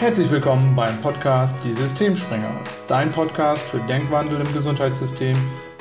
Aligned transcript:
Herzlich 0.00 0.30
willkommen 0.30 0.76
beim 0.76 0.96
Podcast 1.02 1.56
Die 1.64 1.74
Systemspringer, 1.74 2.62
dein 2.86 3.10
Podcast 3.10 3.62
für 3.64 3.80
Denkwandel 3.80 4.40
im 4.40 4.54
Gesundheitssystem 4.54 5.36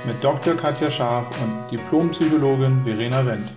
mit 0.08 0.24
Dr. 0.24 0.56
Katja 0.56 0.90
Scharf 0.90 1.28
und 1.40 1.70
Diplompsychologin 1.70 2.84
Verena 2.84 3.24
Wendt. 3.24 3.54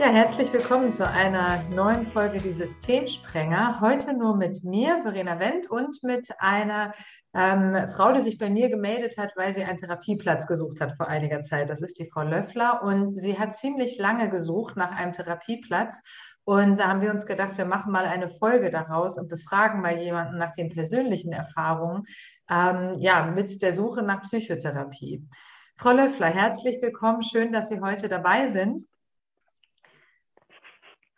Ja, 0.00 0.08
herzlich 0.08 0.52
willkommen 0.52 0.90
zu 0.90 1.08
einer 1.08 1.62
neuen 1.70 2.04
Folge 2.04 2.40
Die 2.40 2.52
Systemsprenger. 2.52 3.80
Heute 3.80 4.12
nur 4.12 4.36
mit 4.36 4.64
mir, 4.64 5.02
Verena 5.04 5.38
Wendt, 5.38 5.70
und 5.70 6.02
mit 6.02 6.30
einer 6.40 6.92
ähm, 7.32 7.88
Frau, 7.94 8.12
die 8.12 8.22
sich 8.22 8.38
bei 8.38 8.50
mir 8.50 8.68
gemeldet 8.68 9.16
hat, 9.16 9.34
weil 9.36 9.52
sie 9.52 9.62
einen 9.62 9.78
Therapieplatz 9.78 10.48
gesucht 10.48 10.80
hat 10.80 10.96
vor 10.96 11.06
einiger 11.06 11.42
Zeit. 11.42 11.70
Das 11.70 11.80
ist 11.80 12.00
die 12.00 12.10
Frau 12.10 12.22
Löffler 12.22 12.82
und 12.82 13.10
sie 13.10 13.38
hat 13.38 13.54
ziemlich 13.54 13.98
lange 13.98 14.30
gesucht 14.30 14.76
nach 14.76 14.90
einem 14.90 15.12
Therapieplatz 15.12 16.02
und 16.46 16.76
da 16.78 16.86
haben 16.86 17.00
wir 17.00 17.10
uns 17.10 17.26
gedacht, 17.26 17.58
wir 17.58 17.64
machen 17.64 17.90
mal 17.90 18.06
eine 18.06 18.28
Folge 18.28 18.70
daraus 18.70 19.18
und 19.18 19.28
befragen 19.28 19.80
mal 19.80 19.98
jemanden 19.98 20.38
nach 20.38 20.52
den 20.52 20.70
persönlichen 20.70 21.32
Erfahrungen, 21.32 22.04
ähm, 22.48 22.94
ja, 23.00 23.26
mit 23.26 23.60
der 23.62 23.72
Suche 23.72 24.02
nach 24.02 24.22
Psychotherapie. 24.22 25.26
Frau 25.74 25.90
Löffler, 25.90 26.28
herzlich 26.28 26.80
willkommen. 26.80 27.22
Schön, 27.22 27.52
dass 27.52 27.68
Sie 27.68 27.80
heute 27.80 28.08
dabei 28.08 28.46
sind. 28.46 28.80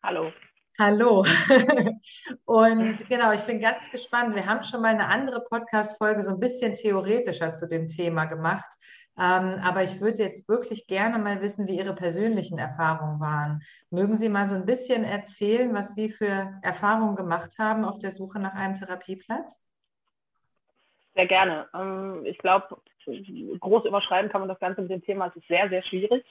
Hallo. 0.03 0.33
Hallo. 0.79 1.27
Und 2.47 3.07
genau, 3.11 3.33
ich 3.33 3.43
bin 3.43 3.61
ganz 3.61 3.91
gespannt. 3.91 4.35
Wir 4.35 4.47
haben 4.47 4.63
schon 4.63 4.81
mal 4.81 4.95
eine 4.95 5.09
andere 5.09 5.43
Podcast-Folge 5.43 6.23
so 6.23 6.31
ein 6.31 6.41
bisschen 6.41 6.75
theoretischer 6.75 7.53
zu 7.53 7.69
dem 7.69 7.87
Thema 7.87 8.25
gemacht. 8.25 8.65
Ähm, 9.21 9.61
aber 9.65 9.83
ich 9.83 10.01
würde 10.01 10.23
jetzt 10.23 10.49
wirklich 10.49 10.87
gerne 10.87 11.19
mal 11.19 11.43
wissen, 11.43 11.67
wie 11.67 11.77
Ihre 11.77 11.95
persönlichen 11.95 12.59
Erfahrungen 12.59 13.19
waren. 13.19 13.63
Mögen 13.91 14.15
Sie 14.15 14.29
mal 14.29 14.47
so 14.47 14.55
ein 14.55 14.65
bisschen 14.65 15.03
erzählen, 15.03 15.75
was 15.75 15.95
Sie 15.95 16.09
für 16.09 16.61
Erfahrungen 16.63 17.17
gemacht 17.17 17.59
haben 17.59 17.85
auf 17.85 17.99
der 17.99 18.13
Suche 18.13 18.39
nach 18.39 18.55
einem 18.55 18.77
Therapieplatz? 18.77 19.61
Sehr 21.15 21.27
gerne. 21.27 21.69
Ähm, 21.75 22.25
ich 22.27 22.39
glaube, 22.39 22.81
groß 23.59 23.87
überschreiben 23.87 24.31
kann 24.31 24.41
man 24.41 24.49
das 24.49 24.61
Ganze 24.61 24.83
mit 24.83 24.91
dem 24.93 25.03
Thema. 25.03 25.27
Es 25.27 25.37
ist 25.37 25.49
sehr, 25.49 25.69
sehr 25.69 25.83
schwierig. 25.83 26.25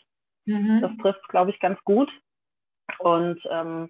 Mhm. 0.46 0.80
Das 0.80 0.92
trifft, 1.02 1.28
glaube 1.28 1.52
ich, 1.52 1.60
ganz 1.60 1.78
gut. 1.84 2.10
Und 3.00 3.42
ähm, 3.52 3.90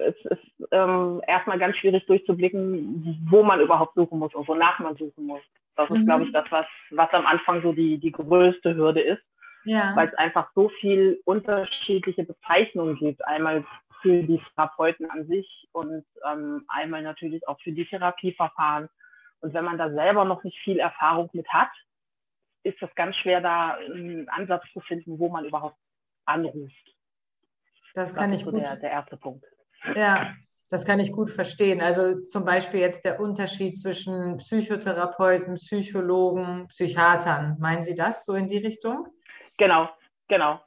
es 0.00 0.16
ist 0.24 0.68
ähm, 0.72 1.22
erstmal 1.26 1.60
ganz 1.60 1.76
schwierig 1.76 2.04
durchzublicken, 2.06 3.24
wo 3.30 3.44
man 3.44 3.60
überhaupt 3.60 3.94
suchen 3.94 4.18
muss 4.18 4.34
und 4.34 4.48
wonach 4.48 4.80
man 4.80 4.96
suchen 4.96 5.26
muss. 5.26 5.42
Das 5.76 5.90
ist, 5.90 5.98
mhm. 5.98 6.06
glaube 6.06 6.24
ich, 6.24 6.32
das, 6.32 6.44
was, 6.50 6.66
was 6.90 7.10
am 7.12 7.26
Anfang 7.26 7.62
so 7.62 7.72
die, 7.72 7.98
die 7.98 8.12
größte 8.12 8.74
Hürde 8.74 9.00
ist. 9.00 9.22
Ja. 9.64 9.96
Weil 9.96 10.08
es 10.08 10.14
einfach 10.14 10.50
so 10.54 10.68
viel 10.68 11.20
unterschiedliche 11.24 12.24
Bezeichnungen 12.24 12.96
gibt. 12.96 13.24
Einmal 13.26 13.64
für 14.02 14.22
die 14.22 14.40
Therapeuten 14.54 15.10
an 15.10 15.26
sich 15.26 15.68
und 15.72 16.04
ähm, 16.30 16.64
einmal 16.68 17.02
natürlich 17.02 17.48
auch 17.48 17.58
für 17.60 17.72
die 17.72 17.86
Therapieverfahren. 17.86 18.88
Und 19.40 19.54
wenn 19.54 19.64
man 19.64 19.78
da 19.78 19.90
selber 19.90 20.24
noch 20.26 20.44
nicht 20.44 20.58
viel 20.58 20.78
Erfahrung 20.78 21.30
mit 21.32 21.48
hat, 21.48 21.70
ist 22.62 22.80
es 22.82 22.94
ganz 22.94 23.16
schwer, 23.16 23.40
da 23.40 23.76
einen 23.76 24.28
Ansatz 24.28 24.64
zu 24.72 24.80
finden, 24.80 25.18
wo 25.18 25.28
man 25.28 25.44
überhaupt 25.44 25.76
anruft. 26.26 26.94
Das 27.94 28.14
kann 28.14 28.30
das 28.30 28.40
ich 28.40 28.44
so 28.44 28.52
gut. 28.52 28.60
Der, 28.60 28.76
der 28.76 28.90
erste 28.90 29.16
Punkt. 29.16 29.44
Ja, 29.94 30.34
das 30.70 30.84
kann 30.84 31.00
ich 31.00 31.12
gut 31.12 31.30
verstehen. 31.30 31.80
Also 31.80 32.20
zum 32.22 32.44
Beispiel 32.44 32.80
jetzt 32.80 33.04
der 33.04 33.20
Unterschied 33.20 33.78
zwischen 33.78 34.38
Psychotherapeuten, 34.38 35.54
Psychologen, 35.54 36.66
Psychiatern. 36.68 37.56
Meinen 37.60 37.82
Sie 37.82 37.94
das 37.94 38.24
so 38.24 38.34
in 38.34 38.48
die 38.48 38.58
Richtung? 38.58 39.06
Genau, 39.58 39.88
genau. 40.28 40.60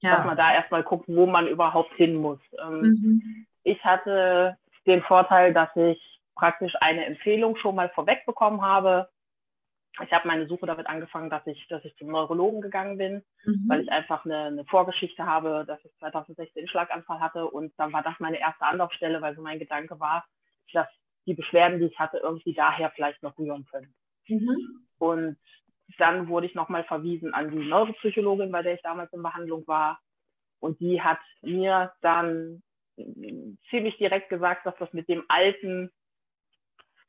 Ja. 0.00 0.16
Dass 0.16 0.26
man 0.26 0.36
da 0.36 0.54
erstmal 0.54 0.82
guckt, 0.82 1.04
wo 1.08 1.26
man 1.26 1.46
überhaupt 1.46 1.92
hin 1.94 2.14
muss. 2.14 2.40
Ähm, 2.60 2.80
mhm. 2.80 3.46
Ich 3.62 3.82
hatte 3.84 4.56
den 4.86 5.02
Vorteil, 5.02 5.52
dass 5.52 5.68
ich 5.76 6.00
praktisch 6.34 6.74
eine 6.80 7.04
Empfehlung 7.04 7.56
schon 7.56 7.74
mal 7.74 7.88
vorweg 7.90 8.24
bekommen 8.26 8.62
habe 8.62 9.08
ich 10.00 10.12
habe 10.12 10.26
meine 10.26 10.46
Suche 10.46 10.66
damit 10.66 10.86
angefangen, 10.86 11.28
dass 11.28 11.46
ich, 11.46 11.66
dass 11.68 11.84
ich 11.84 11.94
zum 11.96 12.08
Neurologen 12.08 12.62
gegangen 12.62 12.96
bin, 12.96 13.22
mhm. 13.44 13.64
weil 13.68 13.82
ich 13.82 13.92
einfach 13.92 14.24
eine, 14.24 14.44
eine, 14.44 14.64
Vorgeschichte 14.64 15.26
habe, 15.26 15.64
dass 15.66 15.84
ich 15.84 15.92
2016 15.98 16.60
einen 16.60 16.68
Schlaganfall 16.68 17.20
hatte 17.20 17.46
und 17.46 17.72
dann 17.78 17.92
war 17.92 18.02
das 18.02 18.18
meine 18.18 18.40
erste 18.40 18.64
Anlaufstelle, 18.64 19.20
weil 19.20 19.36
so 19.36 19.42
mein 19.42 19.58
Gedanke 19.58 20.00
war, 20.00 20.24
dass 20.72 20.88
die 21.26 21.34
Beschwerden, 21.34 21.78
die 21.78 21.86
ich 21.86 21.98
hatte, 21.98 22.18
irgendwie 22.18 22.54
daher 22.54 22.90
vielleicht 22.90 23.22
noch 23.22 23.38
rühren 23.38 23.66
können. 23.70 23.94
Mhm. 24.28 24.86
Und 24.98 25.36
dann 25.98 26.28
wurde 26.28 26.46
ich 26.46 26.54
nochmal 26.54 26.84
verwiesen 26.84 27.34
an 27.34 27.50
die 27.50 27.68
Neuropsychologin, 27.68 28.50
bei 28.50 28.62
der 28.62 28.74
ich 28.74 28.82
damals 28.82 29.12
in 29.12 29.22
Behandlung 29.22 29.66
war. 29.66 30.00
Und 30.58 30.80
die 30.80 31.02
hat 31.02 31.18
mir 31.42 31.92
dann 32.00 32.62
ziemlich 33.68 33.96
direkt 33.98 34.30
gesagt, 34.30 34.64
dass 34.64 34.76
das 34.78 34.92
mit 34.92 35.08
dem 35.08 35.24
Alten 35.28 35.90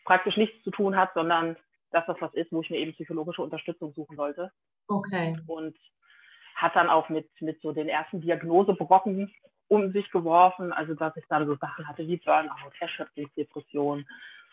praktisch 0.06 0.38
nichts 0.38 0.62
zu 0.64 0.72
tun 0.72 0.96
hat, 0.96 1.14
sondern 1.14 1.56
dass 1.94 2.06
das 2.06 2.18
was 2.20 2.34
ist, 2.34 2.52
wo 2.52 2.62
ich 2.62 2.70
mir 2.70 2.78
eben 2.78 2.94
psychologische 2.94 3.42
Unterstützung 3.42 3.94
suchen 3.94 4.16
sollte. 4.16 4.52
Okay. 4.88 5.38
Und 5.48 5.78
hat 6.56 6.76
dann 6.76 6.90
auch 6.90 7.09
mit, 7.09 7.30
mit 7.42 7.62
so 7.62 7.72
den 7.72 7.90
ersten 7.90 8.22
Diagnosebrocken 8.22 9.34
um 9.68 9.92
sich 9.92 10.09
geworfen, 10.12 10.72
also 10.72 10.94
dass 10.94 11.16
ich 11.18 11.26
dann 11.30 11.48
so 11.48 11.56
Sachen 11.56 11.88
hatte 11.88 12.08
wie 12.08 12.18
Burnout, 12.18 12.72
Erschöpfungsdepression, 12.80 14.06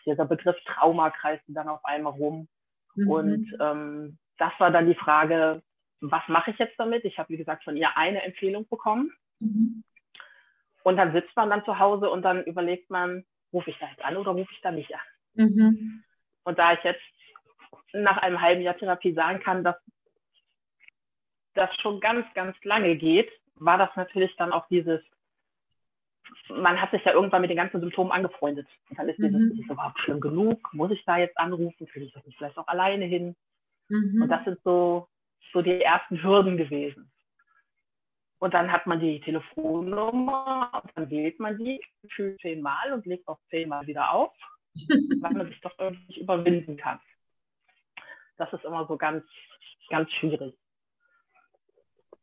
dieser 0.05 0.25
Begriff 0.25 0.55
Trauma 0.65 1.11
kreiste 1.11 1.53
dann 1.53 1.69
auf 1.69 1.83
einmal 1.85 2.13
rum. 2.13 2.47
Mhm. 2.95 3.09
Und 3.09 3.57
ähm, 3.59 4.17
das 4.37 4.51
war 4.57 4.71
dann 4.71 4.87
die 4.87 4.95
Frage, 4.95 5.61
was 5.99 6.23
mache 6.27 6.51
ich 6.51 6.57
jetzt 6.57 6.79
damit? 6.79 7.05
Ich 7.05 7.19
habe, 7.19 7.29
wie 7.29 7.37
gesagt, 7.37 7.63
von 7.63 7.77
ihr 7.77 7.95
eine 7.95 8.23
Empfehlung 8.23 8.67
bekommen. 8.67 9.11
Mhm. 9.39 9.83
Und 10.83 10.97
dann 10.97 11.13
sitzt 11.13 11.35
man 11.35 11.49
dann 11.49 11.63
zu 11.65 11.77
Hause 11.77 12.09
und 12.09 12.23
dann 12.23 12.43
überlegt 12.43 12.89
man, 12.89 13.23
rufe 13.53 13.69
ich 13.69 13.77
da 13.79 13.87
jetzt 13.87 14.03
an 14.03 14.17
oder 14.17 14.31
rufe 14.31 14.51
ich 14.51 14.61
da 14.61 14.71
nicht 14.71 14.93
an? 14.93 15.01
Mhm. 15.35 16.03
Und 16.43 16.57
da 16.57 16.73
ich 16.73 16.83
jetzt 16.83 17.01
nach 17.93 18.17
einem 18.17 18.41
halben 18.41 18.61
Jahr 18.61 18.77
Therapie 18.77 19.13
sagen 19.13 19.39
kann, 19.39 19.63
dass 19.63 19.75
das 21.53 21.69
schon 21.81 21.99
ganz, 21.99 22.25
ganz 22.33 22.55
lange 22.63 22.95
geht, 22.95 23.29
war 23.55 23.77
das 23.77 23.89
natürlich 23.95 24.35
dann 24.37 24.51
auch 24.51 24.67
dieses, 24.67 25.01
man 26.49 26.81
hat 26.81 26.91
sich 26.91 27.03
ja 27.03 27.13
irgendwann 27.13 27.41
mit 27.41 27.49
den 27.49 27.57
ganzen 27.57 27.81
Symptomen 27.81 28.11
angefreundet. 28.11 28.67
Und 28.89 28.99
dann 28.99 29.09
ist 29.09 29.19
mhm. 29.19 29.27
dieses, 29.27 29.53
ist 29.53 29.65
es 29.65 29.71
überhaupt 29.71 29.99
schlimm 29.99 30.21
genug? 30.21 30.73
Muss 30.73 30.91
ich 30.91 31.03
da 31.05 31.17
jetzt 31.17 31.37
anrufen? 31.37 31.87
Kriege 31.87 32.05
ich 32.05 32.13
das 32.13 32.25
nicht 32.25 32.37
vielleicht 32.37 32.57
auch 32.57 32.67
alleine 32.67 33.05
hin? 33.05 33.35
Mhm. 33.89 34.21
Und 34.21 34.29
das 34.29 34.43
sind 34.45 34.59
so, 34.63 35.07
so 35.51 35.61
die 35.61 35.81
ersten 35.81 36.23
Hürden 36.23 36.57
gewesen. 36.57 37.11
Und 38.39 38.55
dann 38.55 38.71
hat 38.71 38.87
man 38.87 38.99
die 38.99 39.19
Telefonnummer 39.19 40.81
und 40.83 40.91
dann 40.95 41.09
wählt 41.11 41.39
man 41.39 41.57
die 41.57 41.79
für 42.09 42.35
zehnmal 42.37 42.91
und 42.91 43.05
legt 43.05 43.27
auch 43.27 43.37
zehnmal 43.51 43.85
wieder 43.85 44.11
auf, 44.11 44.33
weil 45.21 45.33
man 45.33 45.47
sich 45.47 45.61
doch 45.61 45.77
irgendwie 45.77 46.21
überwinden 46.21 46.75
kann 46.75 46.99
das 48.41 48.51
ist 48.53 48.65
immer 48.65 48.85
so 48.87 48.97
ganz, 48.97 49.23
ganz 49.89 50.11
schwierig. 50.13 50.57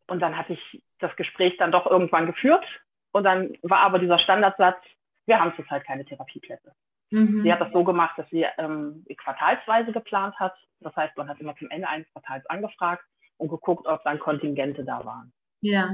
Und 0.08 0.20
dann 0.20 0.36
hatte 0.36 0.54
ich 0.54 0.82
das 0.98 1.14
Gespräch 1.16 1.56
dann 1.58 1.70
doch 1.70 1.86
irgendwann 1.86 2.26
geführt 2.26 2.64
und 3.12 3.24
dann 3.24 3.56
war 3.62 3.80
aber 3.80 3.98
dieser 3.98 4.18
Standardsatz, 4.18 4.82
wir 5.26 5.38
haben 5.38 5.54
zurzeit 5.54 5.84
keine 5.84 6.04
Therapieplätze. 6.04 6.74
Mhm. 7.10 7.42
Sie 7.42 7.52
hat 7.52 7.60
das 7.60 7.72
so 7.72 7.84
gemacht, 7.84 8.18
dass 8.18 8.28
sie 8.30 8.46
ähm, 8.58 9.04
quartalsweise 9.16 9.92
geplant 9.92 10.38
hat. 10.38 10.54
Das 10.80 10.94
heißt, 10.96 11.16
man 11.16 11.28
hat 11.28 11.40
immer 11.40 11.56
zum 11.56 11.70
Ende 11.70 11.88
eines 11.88 12.10
Quartals 12.12 12.44
angefragt 12.46 13.04
und 13.36 13.48
geguckt, 13.48 13.86
ob 13.86 14.02
dann 14.04 14.18
Kontingente 14.18 14.84
da 14.84 15.04
waren. 15.04 15.32
Ja. 15.60 15.90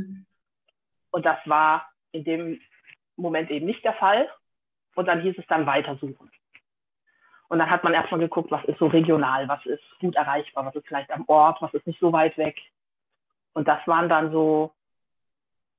Und 1.11 1.25
das 1.25 1.39
war 1.47 1.89
in 2.12 2.25
dem 2.25 2.61
Moment 3.17 3.51
eben 3.51 3.67
nicht 3.67 3.85
der 3.85 3.95
Fall. 3.95 4.29
Und 4.95 5.06
dann 5.06 5.21
hieß 5.21 5.37
es 5.39 5.47
dann 5.49 5.67
weitersuchen. 5.67 6.31
Und 7.49 7.59
dann 7.59 7.71
hat 7.71 7.84
man 7.84 7.94
erstmal 7.94 8.21
geguckt, 8.21 8.50
was 8.50 8.65
ist 8.65 8.78
so 8.78 8.87
regional, 8.87 9.49
was 9.49 9.65
ist 9.66 9.82
gut 10.00 10.16
erreichbar, 10.16 10.65
was 10.66 10.75
ist 10.75 10.87
vielleicht 10.87 11.10
am 11.10 11.25
Ort, 11.28 11.60
was 11.60 11.75
ist 11.75 11.87
nicht 11.87 12.00
so 12.00 12.12
weit 12.12 12.37
weg. 12.38 12.59
Und 13.53 13.69
das 13.69 13.87
waren 13.87 14.09
dann 14.09 14.32
so 14.32 14.72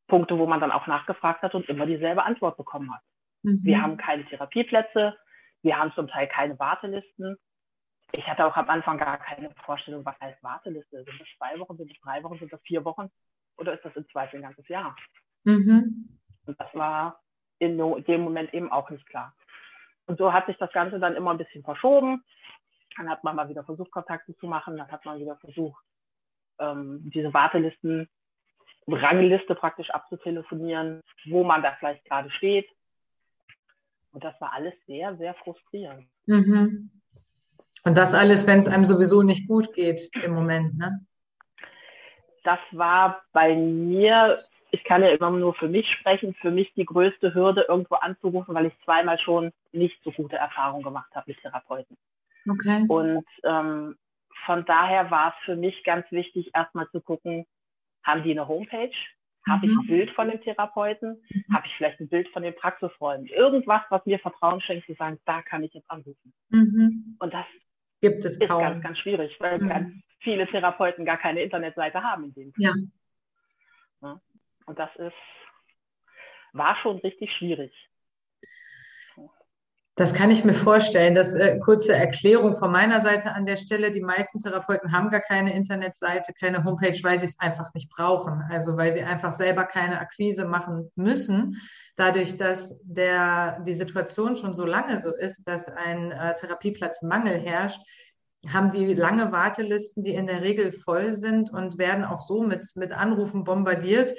Punkte, 0.08 0.38
wo 0.38 0.46
man 0.46 0.60
dann 0.60 0.72
auch 0.72 0.88
nachgefragt 0.88 1.42
hat 1.42 1.56
und 1.56 1.68
immer 1.68 1.86
dieselbe 1.86 2.24
Antwort 2.24 2.58
bekommen 2.58 2.94
hat. 2.94 3.02
Mhm. 3.44 3.64
Wir 3.64 3.82
haben 3.82 3.98
keine 3.98 4.26
Therapieplätze, 4.26 5.18
wir 5.62 5.78
haben 5.78 5.92
zum 5.94 6.08
Teil 6.08 6.28
keine 6.28 6.58
Wartelisten. 6.60 7.38
Ich 8.12 8.28
hatte 8.28 8.46
auch 8.46 8.56
am 8.56 8.70
Anfang 8.70 8.98
gar 8.98 9.18
keine 9.18 9.50
Vorstellung, 9.66 10.06
was 10.06 10.20
heißt 10.22 10.42
Warteliste. 10.44 11.04
Sind 11.04 11.20
das 11.20 11.28
zwei 11.38 11.60
Wochen, 11.60 11.76
sind 11.78 11.90
das 11.92 12.00
drei 12.02 12.24
Wochen, 12.24 12.38
sind 12.38 12.54
das 12.54 12.62
vier 12.62 12.86
Wochen 12.86 13.10
oder 13.58 13.74
ist 13.74 13.84
das 13.84 13.96
im 13.96 14.08
Zweifel 14.10 14.38
ein 14.38 14.44
ganzes 14.44 14.68
Jahr? 14.68 14.96
Mhm. 15.44 16.20
Und 16.46 16.60
das 16.60 16.74
war 16.74 17.20
in 17.58 17.78
dem 17.78 18.22
Moment 18.22 18.54
eben 18.54 18.72
auch 18.72 18.90
nicht 18.90 19.06
klar. 19.08 19.36
Und 20.08 20.18
so 20.18 20.34
hat 20.34 20.46
sich 20.46 20.58
das 20.58 20.72
Ganze 20.72 21.00
dann 21.00 21.16
immer 21.16 21.32
ein 21.32 21.38
bisschen 21.38 21.64
verschoben. 21.64 22.24
Dann 22.98 23.10
hat 23.10 23.24
man 23.24 23.36
mal 23.36 23.50
wieder 23.50 23.64
versucht, 23.64 23.92
Kontakte 23.92 24.36
zu 24.38 24.48
machen. 24.48 24.78
Dann 24.78 24.92
hat 24.92 25.06
man 25.06 25.20
wieder 25.20 25.36
versucht, 25.38 25.84
ähm, 26.60 27.02
diese 27.14 27.34
Wartelisten, 27.34 28.08
Rangliste 28.88 29.56
praktisch 29.56 29.90
abzutelefonieren, 29.90 31.02
wo 31.26 31.44
man 31.44 31.64
da 31.64 31.76
vielleicht 31.80 32.06
gerade 32.06 32.30
steht. 32.30 32.68
Und 34.12 34.24
das 34.24 34.40
war 34.40 34.54
alles 34.54 34.74
sehr, 34.86 35.18
sehr 35.18 35.34
frustrierend. 35.34 36.08
Mhm. 36.28 36.92
Und 37.84 37.98
das 37.98 38.14
alles, 38.14 38.48
wenn 38.48 38.60
es 38.60 38.68
einem 38.68 38.86
sowieso 38.86 39.24
nicht 39.24 39.48
gut 39.48 39.74
geht 39.74 40.10
im 40.24 40.34
Moment, 40.34 40.78
ne? 40.78 41.06
Das 42.44 42.60
war 42.72 43.24
bei 43.34 43.56
mir 43.56 44.44
ich 44.76 44.84
kann 44.84 45.02
ja 45.02 45.10
immer 45.10 45.32
nur 45.32 45.54
für 45.54 45.70
mich 45.70 45.90
sprechen, 46.00 46.36
für 46.42 46.52
mich 46.52 46.72
die 46.74 46.86
größte 46.86 47.34
Hürde, 47.34 47.66
irgendwo 47.68 47.96
anzurufen, 47.96 48.54
weil 48.54 48.66
ich 48.66 48.74
zweimal 48.84 49.18
schon 49.20 49.52
nicht 49.72 49.98
so 50.04 50.12
gute 50.12 50.36
Erfahrungen 50.36 50.84
gemacht 50.84 51.10
habe 51.16 51.26
mit 51.28 51.40
Therapeuten. 51.42 51.98
Okay. 52.50 52.86
Und 52.90 53.26
ähm, 53.44 53.96
von 54.46 54.66
daher 54.66 55.10
war 55.12 55.30
es 55.30 55.46
für 55.46 55.56
mich 55.56 55.84
ganz 55.86 56.06
wichtig, 56.12 56.52
erstmal 56.54 56.90
zu 56.90 57.00
gucken, 57.00 57.46
haben 58.04 58.24
die 58.24 58.32
eine 58.32 58.48
Homepage? 58.48 58.92
Habe 59.48 59.66
ich 59.66 59.72
ein 59.72 59.84
mhm. 59.84 59.88
Bild 59.88 60.10
von 60.12 60.28
dem 60.28 60.42
Therapeuten? 60.42 61.24
Mhm. 61.30 61.56
Habe 61.56 61.68
ich 61.68 61.74
vielleicht 61.78 62.00
ein 62.02 62.10
Bild 62.10 62.28
von 62.30 62.44
den 62.44 62.56
Praxisräumen? 62.56 63.28
Irgendwas, 63.28 63.82
was 63.90 64.06
mir 64.06 64.20
Vertrauen 64.20 64.60
schenkt, 64.60 64.88
zu 64.88 64.94
sagen, 64.96 65.20
da 65.26 65.42
kann 65.42 65.64
ich 65.64 65.74
jetzt 65.74 65.90
anrufen. 65.90 66.34
Mhm. 66.50 67.16
Und 67.20 67.34
das 67.34 67.46
gibt 68.02 68.26
es 68.26 68.38
kaum. 68.40 68.62
ist 68.62 68.70
ganz, 68.70 68.84
ganz 68.84 69.00
schwierig, 69.00 69.36
weil 69.40 69.60
mhm. 69.60 69.70
ganz 69.70 69.94
viele 70.20 70.48
Therapeuten 70.48 71.06
gar 71.06 71.18
keine 71.18 71.42
Internetseite 71.42 72.04
haben 72.04 72.26
in 72.26 72.34
dem 72.34 72.54
Fall. 72.54 72.64
Ja. 72.64 72.74
ja. 74.02 74.22
Und 74.66 74.80
das 74.80 74.90
ist, 74.96 75.14
war 76.54 76.76
schon 76.82 76.98
richtig 77.00 77.32
schwierig. 77.38 77.74
Das 79.98 80.14
kann 80.14 80.30
ich 80.30 80.44
mir 80.44 80.54
vorstellen. 80.54 81.16
Das 81.16 81.36
äh, 81.36 81.58
kurze 81.60 81.94
Erklärung 81.94 82.58
von 82.58 82.70
meiner 82.70 83.00
Seite 83.00 83.32
an 83.32 83.46
der 83.46 83.56
Stelle. 83.56 83.92
Die 83.92 84.02
meisten 84.02 84.40
Therapeuten 84.40 84.92
haben 84.92 85.10
gar 85.10 85.22
keine 85.22 85.56
Internetseite, 85.56 86.34
keine 86.34 86.66
Homepage, 86.66 87.00
weil 87.04 87.18
sie 87.18 87.28
es 87.28 87.40
einfach 87.40 87.74
nicht 87.74 87.90
brauchen. 87.90 88.44
Also 88.50 88.76
weil 88.76 88.92
sie 88.92 89.04
einfach 89.04 89.32
selber 89.32 89.64
keine 89.64 90.00
Akquise 90.00 90.44
machen 90.44 90.92
müssen. 90.96 91.62
Dadurch, 91.96 92.36
dass 92.36 92.78
der, 92.84 93.62
die 93.66 93.74
Situation 93.74 94.36
schon 94.36 94.54
so 94.54 94.66
lange 94.66 95.00
so 95.00 95.16
ist, 95.16 95.46
dass 95.46 95.70
ein 95.70 96.12
äh, 96.12 96.34
Therapieplatzmangel 96.34 97.40
herrscht, 97.40 97.80
haben 98.50 98.72
die 98.72 98.94
lange 98.94 99.32
Wartelisten, 99.32 100.04
die 100.04 100.14
in 100.14 100.28
der 100.28 100.42
Regel 100.42 100.74
voll 100.74 101.14
sind 101.14 101.52
und 101.52 101.78
werden 101.78 102.04
auch 102.04 102.20
so 102.20 102.44
mit, 102.44 102.68
mit 102.76 102.92
Anrufen 102.92 103.46
bombardiert, 103.46 104.14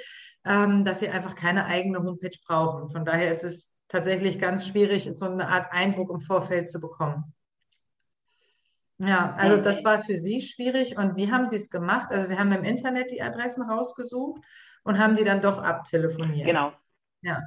ähm, 0.47 0.85
dass 0.85 0.99
sie 0.99 1.09
einfach 1.09 1.35
keine 1.35 1.65
eigene 1.65 1.99
Homepage 1.99 2.37
brauchen. 2.45 2.89
Von 2.89 3.05
daher 3.05 3.31
ist 3.31 3.43
es 3.43 3.73
tatsächlich 3.87 4.39
ganz 4.39 4.67
schwierig, 4.67 5.09
so 5.11 5.25
eine 5.25 5.47
Art 5.47 5.71
Eindruck 5.71 6.09
im 6.09 6.19
Vorfeld 6.19 6.69
zu 6.69 6.79
bekommen. 6.79 7.33
Ja, 8.99 9.35
also 9.35 9.61
das 9.61 9.83
war 9.83 9.99
für 9.99 10.17
Sie 10.17 10.41
schwierig. 10.41 10.97
Und 10.97 11.15
wie 11.15 11.31
haben 11.31 11.45
Sie 11.45 11.55
es 11.55 11.69
gemacht? 11.69 12.09
Also 12.09 12.27
Sie 12.27 12.39
haben 12.39 12.51
im 12.51 12.63
Internet 12.63 13.11
die 13.11 13.21
Adressen 13.21 13.61
rausgesucht 13.61 14.41
und 14.83 14.97
haben 14.97 15.15
die 15.15 15.23
dann 15.23 15.41
doch 15.41 15.61
abtelefoniert. 15.61 16.47
Genau. 16.47 16.73
Ja. 17.21 17.43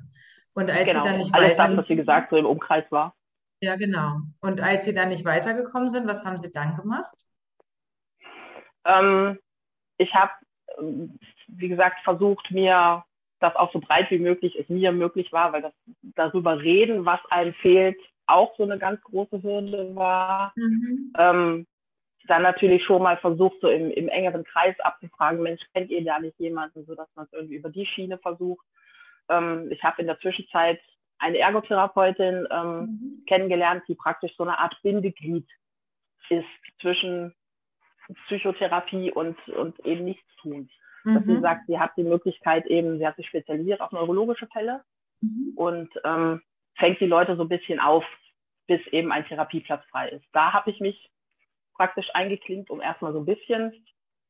Und 0.53 0.71
als 0.71 0.87
genau. 0.87 1.03
Sie 1.03 1.09
dann 1.09 1.19
nicht 1.19 1.35
Alles 1.35 1.57
das, 1.57 1.77
was 1.77 1.89
wie 1.89 1.97
gesagt 1.97 2.31
so 2.31 2.37
im 2.37 2.47
Umkreis 2.47 2.85
war. 2.91 3.17
Ja, 3.61 3.77
genau. 3.77 4.21
Und 4.41 4.61
als 4.61 4.85
Sie 4.85 4.95
dann 4.95 5.09
nicht 5.09 5.25
weitergekommen 5.25 5.89
sind, 5.89 6.07
was 6.07 6.25
haben 6.25 6.39
Sie 6.39 6.53
dann 6.53 6.77
gemacht? 6.77 7.15
Ähm, 8.85 9.39
ich 9.99 10.15
habe, 10.15 10.33
wie 11.57 11.69
gesagt, 11.69 12.01
versucht, 12.05 12.51
mir 12.51 13.05
das 13.41 13.57
auch 13.57 13.73
so 13.73 13.81
breit 13.81 14.11
wie 14.11 14.19
möglich 14.19 14.57
es 14.59 14.69
mir 14.69 14.93
möglich 14.93 15.33
war, 15.33 15.53
weil 15.53 15.63
das 15.63 15.73
darüber 16.15 16.61
reden, 16.61 17.07
was 17.07 17.21
einem 17.31 17.55
fehlt, 17.55 17.99
auch 18.27 18.55
so 18.57 18.63
eine 18.63 18.79
ganz 18.79 19.01
große 19.03 19.43
Hürde 19.43 19.95
war. 19.97 20.53
Mhm. 20.57 21.13
Ähm, 21.19 21.67
dann 22.27 22.43
natürlich 22.43 22.85
schon 22.85 23.03
mal 23.03 23.17
versucht, 23.17 23.57
so 23.61 23.69
im, 23.69 23.91
im 23.91 24.09
engeren 24.09 24.45
Kreis 24.45 24.79
abzufragen, 24.81 25.43
Mensch, 25.43 25.63
kennt 25.75 25.91
ihr 25.91 26.05
da 26.05 26.21
nicht 26.21 26.39
jemanden, 26.39 26.85
so 26.85 26.95
dass 26.95 27.09
man 27.17 27.27
es 27.27 27.33
irgendwie 27.33 27.57
über 27.57 27.71
die 27.71 27.87
Schiene 27.87 28.19
versucht. 28.19 28.65
Ähm, 29.29 29.69
ich 29.73 29.83
habe 29.83 30.01
in 30.03 30.07
der 30.07 30.21
Zwischenzeit 30.21 30.81
eine 31.19 31.39
Ergotherapeutin 31.39 32.47
ähm, 32.51 32.79
mhm. 32.81 33.25
kennengelernt, 33.27 33.83
die 33.89 33.95
praktisch 33.95 34.33
so 34.37 34.45
eine 34.45 34.59
Art 34.59 34.77
Bindeglied 34.83 35.49
ist 36.29 36.47
zwischen 36.81 37.35
Psychotherapie 38.27 39.11
und, 39.11 39.37
und 39.49 39.79
eben 39.85 40.05
nichts 40.05 40.29
tun 40.37 40.69
mhm. 41.05 41.15
dass 41.15 41.25
sie 41.25 41.33
mhm. 41.33 41.43
sagt, 41.43 41.67
sie 41.67 41.79
hat 41.79 41.93
die 41.97 42.05
Möglichkeit 42.05 42.67
eben, 42.67 42.99
sie 42.99 43.07
hat 43.07 43.17
sich 43.17 43.27
spezialisiert 43.27 43.81
auf 43.81 43.93
neurologische 43.93 44.47
Fälle 44.49 44.83
mhm. 45.21 45.53
und 45.57 45.91
ähm, 46.05 46.43
fängt 46.77 47.01
die 47.01 47.07
Leute 47.07 47.37
so 47.37 47.43
ein 47.43 47.49
bisschen 47.49 47.81
auf, 47.81 48.05
bis 48.67 48.81
eben 48.89 49.13
ein 49.13 49.27
Therapieplatz 49.27 49.85
frei 49.91 50.09
ist. 50.11 50.25
Da 50.33 50.53
habe 50.53 50.71
ich 50.71 50.81
mich 50.81 51.11
praktisch 51.75 52.09
eingeklinkt, 52.15 52.71
um 52.71 52.81
erstmal 52.81 53.13
so 53.13 53.21
ein 53.21 53.27
bisschen 53.27 53.73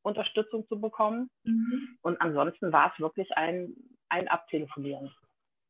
Unterstützung 0.03 0.67
zu 0.67 0.79
bekommen. 0.79 1.29
Mhm. 1.43 1.97
Und 2.01 2.21
ansonsten 2.21 2.71
war 2.71 2.91
es 2.93 2.99
wirklich 2.99 3.31
ein, 3.37 3.73
ein 4.09 4.27
Abtelefonieren, 4.27 5.13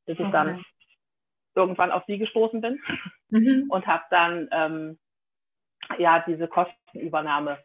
bis 0.05 0.19
ich 0.19 0.25
okay. 0.25 0.31
dann 0.31 0.65
irgendwann 1.55 1.91
auf 1.91 2.03
sie 2.07 2.17
gestoßen 2.17 2.61
bin 2.61 2.79
mhm. 3.29 3.65
und 3.69 3.85
habe 3.87 4.03
dann 4.09 4.47
ähm, 4.51 4.99
ja 5.97 6.23
diese 6.25 6.47
Kostenübernahme 6.47 7.59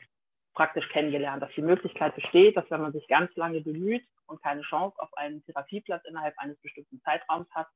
praktisch 0.57 0.89
kennengelernt, 0.89 1.43
dass 1.43 1.53
die 1.53 1.63
Möglichkeit 1.63 2.15
besteht, 2.15 2.57
dass 2.57 2.69
wenn 2.71 2.81
man 2.81 2.93
sich 2.93 3.07
ganz 3.09 3.35
lange 3.37 3.61
bemüht 3.61 4.05
und 4.27 4.43
keine 4.43 4.63
Chance 4.63 4.97
auf 4.99 5.15
einen 5.17 5.45
Therapieplatz 5.45 6.05
innerhalb 6.07 6.37
eines 6.39 6.59
bestimmten 6.61 7.01
Zeitraums 7.03 7.47
hat, 7.55 7.69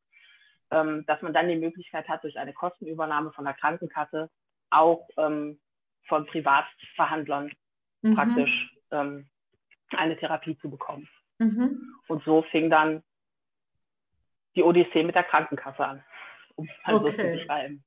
ähm, 0.70 1.04
dass 1.06 1.20
man 1.22 1.34
dann 1.34 1.48
die 1.48 1.56
Möglichkeit 1.56 2.08
hat, 2.08 2.24
durch 2.24 2.38
eine 2.38 2.54
Kostenübernahme 2.54 3.32
von 3.32 3.44
der 3.44 3.54
Krankenkasse 3.54 4.30
auch 4.70 5.06
ähm, 5.18 5.60
von 6.08 6.26
Privatverhandlern 6.26 7.52
mhm. 8.02 8.14
praktisch 8.14 8.74
ähm, 8.90 9.28
eine 9.90 10.16
Therapie 10.16 10.56
zu 10.58 10.70
bekommen. 10.70 11.08
Mhm. 11.38 11.94
Und 12.08 12.24
so 12.24 12.42
fing 12.50 12.70
dann 12.70 13.02
die 14.56 14.62
Odyssee 14.62 15.02
mit 15.02 15.14
der 15.14 15.24
Krankenkasse 15.24 15.84
an, 15.84 16.04
um 16.56 16.66
es 16.66 16.84
halt 16.84 16.96
okay. 16.96 17.10
so 17.10 17.16
zu 17.16 17.38
beschreiben. 17.38 17.84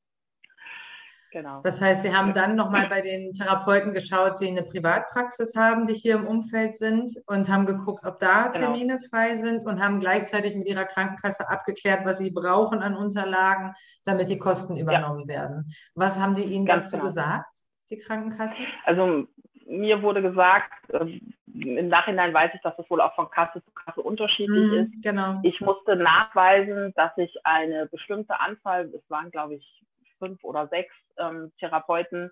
Genau. 1.34 1.62
Das 1.64 1.82
heißt, 1.82 2.04
Sie 2.04 2.14
haben 2.14 2.36
dann 2.36 2.56
nochmal 2.56 2.88
bei 2.90 3.02
den 3.02 3.34
Therapeuten 3.34 3.92
geschaut, 3.92 4.40
die 4.40 4.48
eine 4.48 4.62
Privatpraxis 4.62 5.56
haben, 5.56 5.88
die 5.88 5.96
hier 5.96 6.14
im 6.14 6.28
Umfeld 6.28 6.78
sind 6.78 7.10
und 7.26 7.50
haben 7.50 7.66
geguckt, 7.66 8.06
ob 8.06 8.20
da 8.20 8.50
genau. 8.50 8.68
Termine 8.68 8.98
genau. 8.98 9.10
frei 9.10 9.36
sind 9.36 9.66
und 9.66 9.84
haben 9.84 10.00
gleichzeitig 10.00 10.56
mit 10.56 10.68
Ihrer 10.68 10.86
Krankenkasse 10.86 11.50
abgeklärt, 11.50 12.06
was 12.06 12.20
Sie 12.20 12.30
brauchen 12.30 12.84
an 12.84 12.96
Unterlagen, 12.96 13.74
damit 14.06 14.30
die 14.30 14.38
Kosten 14.38 14.78
übernommen 14.78 15.22
ja. 15.22 15.40
werden. 15.40 15.74
Was 15.96 16.20
haben 16.20 16.36
die 16.36 16.44
Ihnen 16.44 16.68
Ganz 16.68 16.92
dazu 16.92 16.98
genau. 16.98 17.08
gesagt, 17.08 17.50
die 17.90 17.98
Krankenkasse? 17.98 18.60
Also 18.86 19.26
mir 19.66 20.04
wurde 20.04 20.22
gesagt, 20.22 20.72
äh, 20.90 21.20
im 21.52 21.88
Nachhinein 21.88 22.32
weiß 22.32 22.52
ich, 22.54 22.62
dass 22.62 22.78
das 22.78 22.88
wohl 22.92 23.02
auch 23.02 23.16
von 23.16 23.32
Kasse 23.32 23.64
zu 23.64 23.72
Kasse 23.72 24.02
unterschiedlich 24.02 24.72
mm, 24.72 24.74
ist. 24.76 25.04
Genau. 25.04 25.40
Ich 25.42 25.60
musste 25.62 25.96
nachweisen, 25.96 26.94
dass 26.96 27.18
ich 27.18 27.36
eine 27.44 27.88
bestimmte 27.88 28.40
Anzahl, 28.40 28.92
es 28.94 29.10
waren 29.10 29.32
glaube 29.32 29.56
ich 29.56 29.84
fünf 30.20 30.44
oder 30.44 30.68
sechs 30.68 30.94
ähm, 31.18 31.52
Therapeuten 31.60 32.32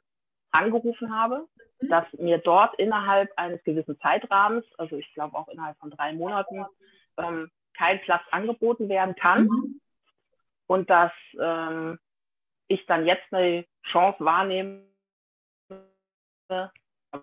angerufen 0.51 1.15
habe, 1.15 1.47
mhm. 1.79 1.89
dass 1.89 2.05
mir 2.13 2.37
dort 2.37 2.77
innerhalb 2.79 3.31
eines 3.37 3.63
gewissen 3.63 3.99
Zeitrahmens, 3.99 4.65
also 4.77 4.97
ich 4.97 5.11
glaube 5.13 5.37
auch 5.37 5.47
innerhalb 5.47 5.77
von 5.77 5.91
drei 5.91 6.13
Monaten, 6.13 6.65
ähm, 7.17 7.49
kein 7.73 8.01
Platz 8.01 8.23
angeboten 8.31 8.89
werden 8.89 9.15
kann 9.15 9.45
mhm. 9.45 9.81
und 10.67 10.89
dass 10.89 11.11
ähm, 11.39 11.99
ich 12.67 12.85
dann 12.85 13.05
jetzt 13.05 13.33
eine 13.33 13.65
Chance 13.91 14.23
wahrnehme, 14.23 14.85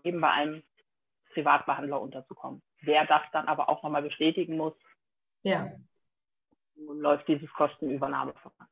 eben 0.04 0.20
bei 0.20 0.30
einem 0.30 0.62
Privatbehandler 1.32 2.00
unterzukommen. 2.00 2.62
Wer 2.80 3.06
das 3.06 3.22
dann 3.32 3.46
aber 3.48 3.68
auch 3.68 3.82
nochmal 3.82 4.02
bestätigen 4.02 4.56
muss, 4.56 4.74
ja. 5.42 5.70
läuft 6.76 7.28
dieses 7.28 7.52
Kostenübernahmeverfahren. 7.52 8.70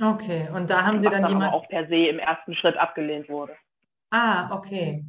Okay, 0.00 0.48
und 0.54 0.70
da 0.70 0.84
haben 0.84 0.98
Sie 0.98 1.08
dann, 1.08 1.22
dann 1.22 1.30
jemanden. 1.32 1.54
auch 1.54 1.68
per 1.68 1.86
se 1.88 2.06
im 2.06 2.18
ersten 2.18 2.54
Schritt 2.54 2.76
abgelehnt 2.76 3.28
wurde. 3.28 3.56
Ah, 4.10 4.56
okay. 4.56 5.04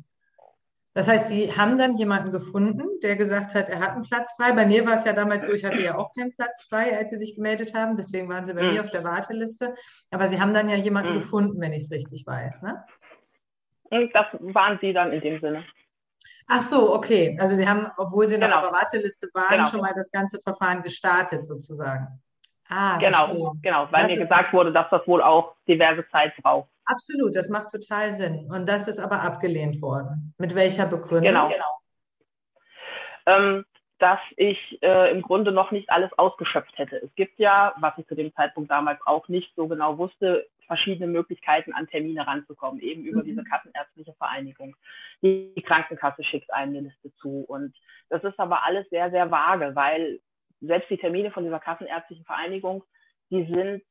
Das 0.95 1.07
heißt, 1.07 1.29
Sie 1.29 1.55
haben 1.55 1.77
dann 1.77 1.97
jemanden 1.97 2.31
gefunden, 2.31 2.99
der 3.03 3.15
gesagt 3.15 3.53
hat, 3.53 3.69
er 3.69 3.79
hat 3.79 3.91
einen 3.91 4.03
Platz 4.03 4.33
frei. 4.35 4.51
Bei 4.53 4.65
mir 4.65 4.85
war 4.85 4.95
es 4.95 5.05
ja 5.05 5.13
damals 5.13 5.45
so, 5.45 5.53
ich 5.53 5.63
hatte 5.63 5.79
ja 5.79 5.95
auch 5.95 6.13
keinen 6.15 6.33
Platz 6.35 6.63
frei, 6.63 6.97
als 6.97 7.11
Sie 7.11 7.17
sich 7.17 7.35
gemeldet 7.35 7.75
haben. 7.75 7.95
Deswegen 7.95 8.27
waren 8.27 8.47
Sie 8.47 8.53
bei 8.53 8.61
hm. 8.61 8.73
mir 8.73 8.83
auf 8.83 8.89
der 8.89 9.03
Warteliste. 9.03 9.75
Aber 10.09 10.27
Sie 10.27 10.41
haben 10.41 10.53
dann 10.53 10.67
ja 10.67 10.75
jemanden 10.75 11.13
hm. 11.13 11.19
gefunden, 11.19 11.61
wenn 11.61 11.73
ich 11.73 11.83
es 11.83 11.91
richtig 11.91 12.25
weiß, 12.25 12.63
ne? 12.63 12.83
Und 13.83 14.13
das 14.13 14.25
waren 14.39 14.79
Sie 14.81 14.91
dann 14.91 15.13
in 15.13 15.21
dem 15.21 15.39
Sinne. 15.39 15.63
Ach 16.47 16.63
so, 16.63 16.93
okay. 16.93 17.37
Also 17.39 17.55
Sie 17.55 17.67
haben, 17.67 17.91
obwohl 17.97 18.25
Sie 18.25 18.37
noch 18.37 18.47
genau. 18.47 18.57
auf 18.57 18.63
der 18.63 18.73
Warteliste 18.73 19.29
waren, 19.35 19.57
genau. 19.57 19.69
schon 19.69 19.81
mal 19.81 19.93
das 19.95 20.11
ganze 20.11 20.39
Verfahren 20.41 20.81
gestartet 20.81 21.45
sozusagen. 21.45 22.07
Ah, 22.69 22.97
genau, 22.99 23.27
verstehe. 23.27 23.51
genau, 23.63 23.87
weil 23.91 24.03
das 24.03 24.11
mir 24.11 24.17
gesagt 24.17 24.53
wurde, 24.53 24.71
dass 24.71 24.89
das 24.91 25.05
wohl 25.07 25.21
auch 25.23 25.55
diverse 25.67 26.07
Zeit 26.09 26.35
braucht. 26.37 26.69
Absolut, 26.85 27.35
das 27.35 27.49
macht 27.49 27.69
total 27.71 28.13
Sinn. 28.13 28.47
Und 28.51 28.67
das 28.67 28.87
ist 28.87 28.99
aber 28.99 29.21
abgelehnt 29.21 29.81
worden. 29.81 30.33
Mit 30.37 30.55
welcher 30.55 30.85
Begründung? 30.85 31.23
Genau, 31.23 31.49
genau. 31.49 31.79
Ähm, 33.25 33.65
dass 33.99 34.19
ich 34.37 34.57
äh, 34.81 35.11
im 35.11 35.21
Grunde 35.21 35.51
noch 35.51 35.71
nicht 35.71 35.89
alles 35.89 36.11
ausgeschöpft 36.17 36.77
hätte. 36.77 36.97
Es 36.97 37.13
gibt 37.15 37.37
ja, 37.37 37.73
was 37.79 37.97
ich 37.97 38.07
zu 38.07 38.15
dem 38.15 38.33
Zeitpunkt 38.33 38.71
damals 38.71 38.99
auch 39.05 39.27
nicht 39.27 39.53
so 39.55 39.67
genau 39.67 39.97
wusste, 39.97 40.47
verschiedene 40.67 41.07
Möglichkeiten 41.07 41.73
an 41.73 41.87
Termine 41.87 42.25
ranzukommen, 42.25 42.79
eben 42.79 43.03
über 43.03 43.21
mhm. 43.21 43.25
diese 43.25 43.43
Kassenärztliche 43.43 44.13
Vereinigung. 44.13 44.75
Die 45.21 45.63
Krankenkasse 45.65 46.23
schickt 46.23 46.53
eine 46.53 46.79
Liste 46.79 47.11
zu 47.15 47.43
und 47.47 47.75
das 48.09 48.23
ist 48.23 48.39
aber 48.39 48.63
alles 48.63 48.89
sehr, 48.89 49.11
sehr 49.11 49.29
vage, 49.29 49.75
weil 49.75 50.19
selbst 50.61 50.89
die 50.89 50.97
Termine 50.97 51.31
von 51.31 51.43
dieser 51.43 51.59
kassenärztlichen 51.59 52.25
Vereinigung, 52.25 52.83
die 53.29 53.45
sind 53.45 53.83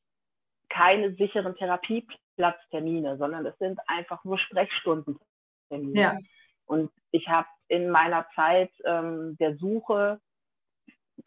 keine 0.68 1.14
sicheren 1.14 1.54
Therapieplatztermine, 1.56 3.16
sondern 3.16 3.46
es 3.46 3.56
sind 3.58 3.78
einfach 3.86 4.22
nur 4.24 4.38
Sprechstundentermine. 4.38 6.00
Ja. 6.00 6.18
Und 6.66 6.90
ich 7.10 7.28
habe 7.28 7.48
in 7.68 7.88
meiner 7.88 8.26
Zeit 8.34 8.70
ähm, 8.84 9.36
der 9.38 9.56
Suche 9.56 10.20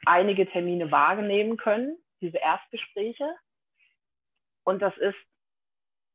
einige 0.06 0.46
Termine 0.48 0.92
wahrnehmen 0.92 1.58
können, 1.58 1.98
diese 2.22 2.38
Erstgespräche. 2.38 3.36
Und 4.64 4.82
das 4.82 4.96
ist 4.98 5.18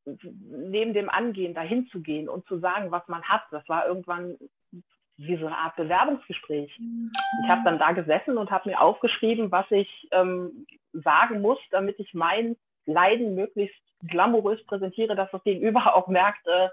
neben 0.04 0.94
dem 0.94 1.10
Angehen 1.10 1.54
dahin 1.54 1.88
zu 1.88 2.00
gehen 2.00 2.28
und 2.28 2.46
zu 2.46 2.58
sagen, 2.60 2.92
was 2.92 3.06
man 3.08 3.24
hat. 3.24 3.42
Das 3.50 3.68
war 3.68 3.86
irgendwann 3.86 4.36
wie 5.18 5.36
so 5.36 5.46
eine 5.46 5.56
Art 5.56 5.76
Bewerbungsgespräch. 5.76 6.70
Ich 7.42 7.48
habe 7.48 7.62
dann 7.64 7.78
da 7.78 7.92
gesessen 7.92 8.36
und 8.36 8.50
habe 8.50 8.68
mir 8.68 8.80
aufgeschrieben, 8.80 9.50
was 9.50 9.70
ich 9.70 10.08
ähm, 10.12 10.66
sagen 10.92 11.40
muss, 11.40 11.58
damit 11.70 11.98
ich 11.98 12.12
mein 12.12 12.56
Leiden 12.84 13.34
möglichst 13.34 13.80
glamourös 14.06 14.64
präsentiere, 14.66 15.16
dass 15.16 15.30
das 15.30 15.42
Gegenüber 15.42 15.94
auch 15.96 16.08
merkt, 16.08 16.46
äh, 16.46 16.68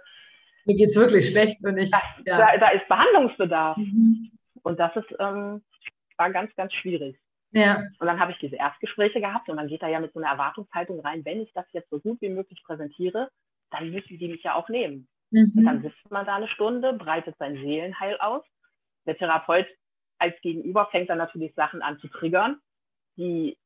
mir 0.65 0.75
geht's 0.75 0.95
wirklich 0.95 1.29
schlecht 1.29 1.63
und 1.65 1.77
ich. 1.77 1.91
Da, 1.91 1.99
ja. 2.25 2.37
da, 2.37 2.57
da 2.57 2.69
ist 2.69 2.87
Behandlungsbedarf. 2.87 3.77
Mhm. 3.77 4.31
Und 4.63 4.79
das 4.79 4.95
ist, 4.95 5.11
ähm, 5.19 5.61
war 6.17 6.31
ganz, 6.31 6.55
ganz 6.55 6.73
schwierig. 6.73 7.17
Ja. 7.51 7.83
Und 7.99 8.07
dann 8.07 8.19
habe 8.19 8.31
ich 8.31 8.39
diese 8.39 8.55
Erstgespräche 8.55 9.19
gehabt 9.19 9.49
und 9.49 9.55
man 9.55 9.67
geht 9.67 9.81
da 9.81 9.87
ja 9.87 9.99
mit 9.99 10.13
so 10.13 10.19
einer 10.19 10.29
Erwartungshaltung 10.29 11.01
rein, 11.01 11.23
wenn 11.25 11.41
ich 11.41 11.51
das 11.53 11.65
jetzt 11.71 11.89
so 11.89 11.99
gut 11.99 12.19
wie 12.21 12.29
möglich 12.29 12.63
präsentiere, 12.65 13.29
dann 13.71 13.91
müssen 13.91 14.17
die 14.17 14.27
mich 14.27 14.43
ja 14.43 14.55
auch 14.55 14.69
nehmen. 14.69 15.07
Mhm. 15.33 15.51
Und 15.57 15.65
dann 15.65 15.81
sitzt 15.81 16.11
man 16.11 16.25
da 16.25 16.35
eine 16.35 16.47
Stunde, 16.47 16.93
breitet 16.93 17.35
sein 17.39 17.55
Seelenheil 17.55 18.17
aus. 18.19 18.43
Der 19.05 19.17
Therapeut 19.17 19.67
als 20.19 20.39
Gegenüber 20.41 20.87
fängt 20.91 21.09
dann 21.09 21.17
natürlich 21.17 21.53
Sachen 21.55 21.81
an 21.81 21.99
zu 21.99 22.07
triggern, 22.07 22.59
die 23.17 23.57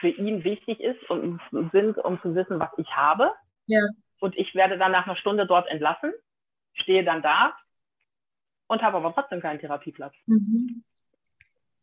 für 0.00 0.08
ihn 0.08 0.44
wichtig 0.44 0.80
ist 0.80 1.08
und 1.08 1.40
sind, 1.72 1.96
um 1.98 2.20
zu 2.20 2.34
wissen, 2.34 2.58
was 2.58 2.70
ich 2.76 2.88
habe. 2.94 3.32
Ja. 3.66 3.80
Und 4.20 4.36
ich 4.36 4.54
werde 4.54 4.78
dann 4.78 4.92
nach 4.92 5.06
einer 5.06 5.16
Stunde 5.16 5.46
dort 5.46 5.68
entlassen, 5.68 6.12
stehe 6.74 7.04
dann 7.04 7.22
da 7.22 7.56
und 8.66 8.82
habe 8.82 8.98
aber 8.98 9.14
trotzdem 9.14 9.40
keinen 9.40 9.60
Therapieplatz. 9.60 10.14
Mhm. 10.26 10.84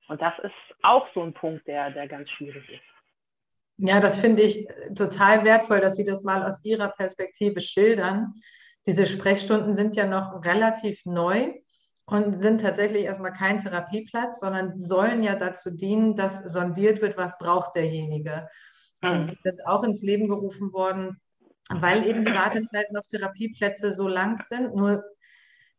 Und 0.08 0.22
das 0.22 0.34
ist 0.40 0.54
auch 0.82 1.08
so 1.14 1.22
ein 1.22 1.34
Punkt, 1.34 1.68
der, 1.68 1.92
der 1.92 2.08
ganz 2.08 2.30
schwierig 2.32 2.68
ist. 2.70 2.82
Ja, 3.78 4.02
das 4.02 4.20
finde 4.20 4.42
ich 4.42 4.68
total 4.96 5.46
wertvoll, 5.46 5.80
dass 5.80 5.96
Sie 5.96 6.04
das 6.04 6.24
mal 6.24 6.44
aus 6.44 6.64
Ihrer 6.66 6.90
Perspektive 6.90 7.62
schildern. 7.62 8.34
Diese 8.86 9.06
Sprechstunden 9.06 9.74
sind 9.74 9.96
ja 9.96 10.06
noch 10.06 10.44
relativ 10.46 11.06
neu 11.06 11.54
und 12.06 12.36
sind 12.36 12.62
tatsächlich 12.62 13.04
erstmal 13.04 13.34
kein 13.34 13.60
Therapieplatz, 13.60 14.40
sondern 14.40 14.82
sollen 14.82 15.22
ja 15.24 15.36
dazu 15.36 15.70
dienen, 15.70 16.16
dass 16.16 16.40
sondiert 16.52 17.02
wird, 17.02 17.18
was 17.18 17.38
braucht 17.38 17.76
derjenige. 17.76 18.48
Und 19.02 19.18
mhm. 19.18 19.24
sie 19.24 19.38
sind 19.44 19.66
auch 19.66 19.84
ins 19.84 20.02
Leben 20.02 20.28
gerufen 20.28 20.74
worden, 20.74 21.22
weil 21.70 22.08
eben 22.08 22.26
die 22.26 22.34
Wartezeiten 22.34 22.98
auf 22.98 23.06
Therapieplätze 23.08 23.92
so 23.92 24.08
lang 24.08 24.40
sind. 24.40 24.76
Nur 24.76 25.04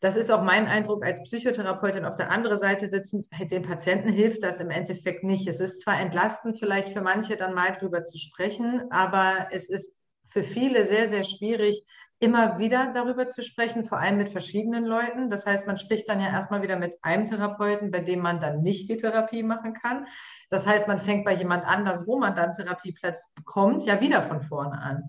das 0.00 0.16
ist 0.16 0.30
auch 0.30 0.42
mein 0.42 0.66
Eindruck 0.66 1.04
als 1.04 1.23
Psychotherapeutin. 1.23 2.07
Auf 2.07 2.16
der 2.16 2.30
anderen 2.30 2.59
Seite 2.59 2.87
sitzen, 2.87 3.23
den 3.50 3.62
Patienten 3.62 4.09
hilft 4.09 4.42
das 4.42 4.61
im 4.61 4.71
Endeffekt 4.71 5.25
nicht. 5.25 5.47
Es 5.47 5.61
ist 5.61 5.83
zwar 5.83 6.00
entlastend 6.00 6.59
vielleicht 6.59 6.92
für 6.92 7.02
manche 7.02 7.37
dann 7.37 7.54
mal 7.54 7.73
drüber 7.73 8.02
zu 8.02 8.19
sprechen, 8.19 8.90
aber 8.90 9.49
es 9.50 9.69
ist 9.69 9.92
für 10.28 10.42
viele 10.42 10.87
sehr, 10.87 11.07
sehr 11.09 11.25
schwierig, 11.25 11.85
immer 12.20 12.58
wieder 12.58 12.92
darüber 12.92 13.26
zu 13.26 13.42
sprechen, 13.42 13.84
vor 13.84 13.98
allem 13.98 14.18
mit 14.18 14.28
verschiedenen 14.28 14.84
Leuten. 14.84 15.30
Das 15.30 15.46
heißt, 15.46 15.66
man 15.66 15.78
spricht 15.78 16.08
dann 16.08 16.20
ja 16.20 16.28
erstmal 16.28 16.62
wieder 16.62 16.76
mit 16.76 16.94
einem 17.02 17.24
Therapeuten, 17.24 17.90
bei 17.90 18.00
dem 18.00 18.20
man 18.20 18.40
dann 18.40 18.60
nicht 18.60 18.90
die 18.90 18.98
Therapie 18.98 19.42
machen 19.42 19.72
kann. 19.72 20.06
Das 20.50 20.66
heißt, 20.66 20.86
man 20.86 21.00
fängt 21.00 21.24
bei 21.24 21.34
jemand 21.34 21.64
anders, 21.64 22.06
wo 22.06 22.18
man 22.18 22.36
dann 22.36 22.52
Therapieplatz 22.52 23.32
bekommt, 23.34 23.84
ja 23.84 24.00
wieder 24.02 24.20
von 24.20 24.42
vorne 24.42 24.78
an. 24.80 25.08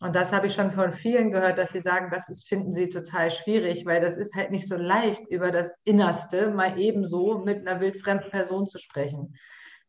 Und 0.00 0.14
das 0.14 0.32
habe 0.32 0.48
ich 0.48 0.54
schon 0.54 0.72
von 0.72 0.92
vielen 0.92 1.30
gehört, 1.30 1.58
dass 1.58 1.72
sie 1.72 1.80
sagen, 1.80 2.10
das 2.10 2.28
ist, 2.28 2.46
finden 2.46 2.74
sie 2.74 2.88
total 2.88 3.30
schwierig, 3.30 3.86
weil 3.86 4.02
das 4.02 4.16
ist 4.16 4.34
halt 4.34 4.50
nicht 4.50 4.68
so 4.68 4.76
leicht, 4.76 5.26
über 5.28 5.52
das 5.52 5.80
Innerste 5.84 6.50
mal 6.50 6.78
ebenso 6.78 7.38
mit 7.38 7.66
einer 7.66 7.80
wildfremden 7.80 8.30
Person 8.30 8.66
zu 8.66 8.78
sprechen. 8.78 9.36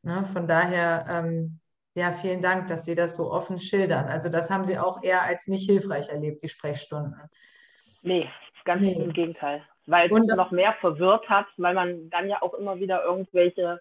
Ne? 0.04 0.24
Von 0.32 0.48
daher, 0.48 1.08
ähm, 1.10 1.60
ja, 1.96 2.14
vielen 2.14 2.42
Dank, 2.42 2.68
dass 2.68 2.86
Sie 2.86 2.96
das 2.96 3.16
so 3.16 3.32
offen 3.32 3.60
schildern. 3.60 4.06
Also 4.06 4.30
das 4.30 4.50
haben 4.50 4.66
Sie 4.66 4.80
auch 4.80 5.04
eher 5.04 5.22
als 5.22 5.48
nicht 5.48 5.70
hilfreich 5.70 6.10
erlebt, 6.10 6.42
die 6.42 6.50
Sprechstunden. 6.50 7.16
Nee, 8.02 8.30
ganz 8.66 8.82
nee. 8.82 8.94
im 8.94 9.14
Gegenteil. 9.14 9.64
Weil 9.86 10.12
es 10.12 10.36
noch 10.36 10.52
mehr 10.52 10.74
verwirrt 10.80 11.30
hat, 11.30 11.46
weil 11.58 11.74
man 11.74 12.10
dann 12.10 12.30
ja 12.30 12.42
auch 12.42 12.54
immer 12.54 12.80
wieder 12.80 13.04
irgendwelche 13.04 13.80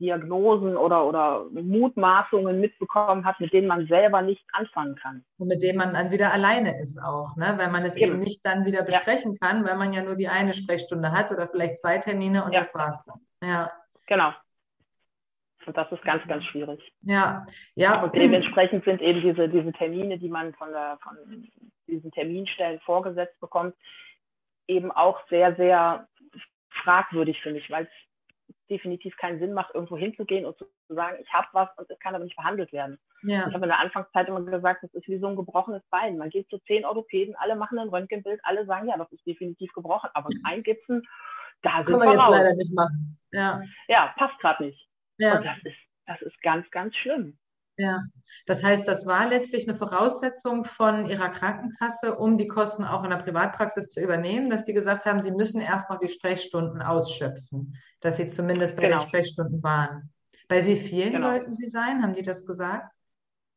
Diagnosen 0.00 0.76
oder, 0.76 1.04
oder 1.04 1.44
Mutmaßungen 1.50 2.58
mitbekommen 2.58 3.26
hat, 3.26 3.38
mit 3.38 3.52
denen 3.52 3.66
man 3.66 3.86
selber 3.86 4.22
nicht 4.22 4.42
anfangen 4.52 4.96
kann. 4.96 5.24
Und 5.38 5.48
mit 5.48 5.62
denen 5.62 5.76
man 5.76 5.92
dann 5.92 6.10
wieder 6.10 6.32
alleine 6.32 6.80
ist 6.80 6.98
auch, 7.02 7.36
ne? 7.36 7.54
weil 7.58 7.70
man 7.70 7.84
es 7.84 7.96
eben, 7.96 8.12
eben 8.12 8.20
nicht 8.20 8.44
dann 8.46 8.64
wieder 8.64 8.82
besprechen 8.82 9.36
ja. 9.40 9.46
kann, 9.46 9.64
weil 9.64 9.76
man 9.76 9.92
ja 9.92 10.02
nur 10.02 10.16
die 10.16 10.28
eine 10.28 10.54
Sprechstunde 10.54 11.12
hat 11.12 11.30
oder 11.30 11.48
vielleicht 11.48 11.76
zwei 11.76 11.98
Termine 11.98 12.44
und 12.44 12.52
ja. 12.52 12.60
das 12.60 12.74
war's 12.74 13.02
dann. 13.02 13.20
Ja. 13.46 13.70
Genau. 14.06 14.32
Und 15.66 15.76
das 15.76 15.90
ist 15.92 16.02
ganz, 16.02 16.26
ganz 16.26 16.44
schwierig. 16.44 16.80
Ja, 17.02 17.46
ja. 17.74 18.02
Und 18.02 18.14
dementsprechend 18.16 18.84
sind 18.84 19.00
eben 19.02 19.20
diese, 19.20 19.48
diese 19.48 19.72
Termine, 19.72 20.18
die 20.18 20.28
man 20.28 20.54
von, 20.54 20.70
der, 20.70 20.98
von 21.02 21.16
diesen 21.86 22.10
Terminstellen 22.12 22.80
vorgesetzt 22.80 23.38
bekommt, 23.40 23.74
eben 24.66 24.90
auch 24.90 25.20
sehr, 25.28 25.54
sehr 25.56 26.08
fragwürdig 26.82 27.40
für 27.42 27.52
mich, 27.52 27.68
weil 27.70 27.84
es 27.84 27.90
definitiv 28.70 29.16
keinen 29.16 29.38
Sinn 29.40 29.52
macht, 29.52 29.74
irgendwo 29.74 29.96
hinzugehen 29.96 30.46
und 30.46 30.56
zu 30.56 30.66
sagen, 30.88 31.18
ich 31.20 31.32
habe 31.32 31.48
was 31.52 31.68
und 31.76 31.90
es 31.90 31.98
kann 31.98 32.14
aber 32.14 32.24
nicht 32.24 32.36
behandelt 32.36 32.72
werden. 32.72 32.98
Ja. 33.22 33.48
Ich 33.48 33.54
habe 33.54 33.64
in 33.64 33.70
der 33.70 33.80
Anfangszeit 33.80 34.28
immer 34.28 34.40
gesagt, 34.42 34.82
das 34.82 34.94
ist 34.94 35.08
wie 35.08 35.18
so 35.18 35.26
ein 35.26 35.36
gebrochenes 35.36 35.82
Bein. 35.90 36.16
Man 36.16 36.30
geht 36.30 36.48
zu 36.48 36.58
zehn 36.60 36.84
Orthopäden, 36.84 37.34
alle 37.36 37.56
machen 37.56 37.78
ein 37.78 37.88
Röntgenbild, 37.88 38.40
alle 38.44 38.64
sagen, 38.66 38.88
ja, 38.88 38.96
das 38.96 39.10
ist 39.12 39.26
definitiv 39.26 39.72
gebrochen, 39.72 40.10
aber 40.14 40.30
ein 40.44 40.62
Gipsen, 40.62 41.06
da 41.62 41.76
sind 41.78 41.86
Können 41.86 42.00
wir 42.00 42.12
jetzt 42.12 42.30
leider 42.30 42.54
nicht 42.54 42.74
machen. 42.74 43.18
Ja, 43.32 43.62
ja 43.88 44.14
passt 44.16 44.38
gerade 44.40 44.64
nicht. 44.64 44.89
Ja. 45.20 45.36
Und 45.36 45.44
das 45.44 45.58
ist, 45.64 45.76
das 46.06 46.22
ist 46.22 46.42
ganz, 46.42 46.68
ganz 46.70 46.96
schlimm. 46.96 47.38
Ja, 47.76 48.02
das 48.46 48.62
heißt, 48.62 48.86
das 48.86 49.06
war 49.06 49.26
letztlich 49.26 49.66
eine 49.66 49.76
Voraussetzung 49.76 50.64
von 50.64 51.06
Ihrer 51.06 51.30
Krankenkasse, 51.30 52.14
um 52.14 52.36
die 52.36 52.46
Kosten 52.46 52.84
auch 52.84 53.04
in 53.04 53.10
der 53.10 53.18
Privatpraxis 53.18 53.88
zu 53.88 54.00
übernehmen, 54.02 54.50
dass 54.50 54.64
die 54.64 54.74
gesagt 54.74 55.06
haben, 55.06 55.20
Sie 55.20 55.30
müssen 55.30 55.60
erst 55.60 55.88
noch 55.88 55.98
die 55.98 56.08
Sprechstunden 56.08 56.82
ausschöpfen, 56.82 57.78
dass 58.00 58.16
Sie 58.16 58.28
zumindest 58.28 58.76
bei 58.76 58.82
genau. 58.82 58.98
den 58.98 59.08
Sprechstunden 59.08 59.62
waren. 59.62 60.12
Bei 60.48 60.66
wie 60.66 60.76
vielen 60.76 61.12
genau. 61.12 61.30
sollten 61.30 61.52
Sie 61.52 61.68
sein? 61.68 62.02
Haben 62.02 62.12
die 62.12 62.22
das 62.22 62.44
gesagt? 62.44 62.92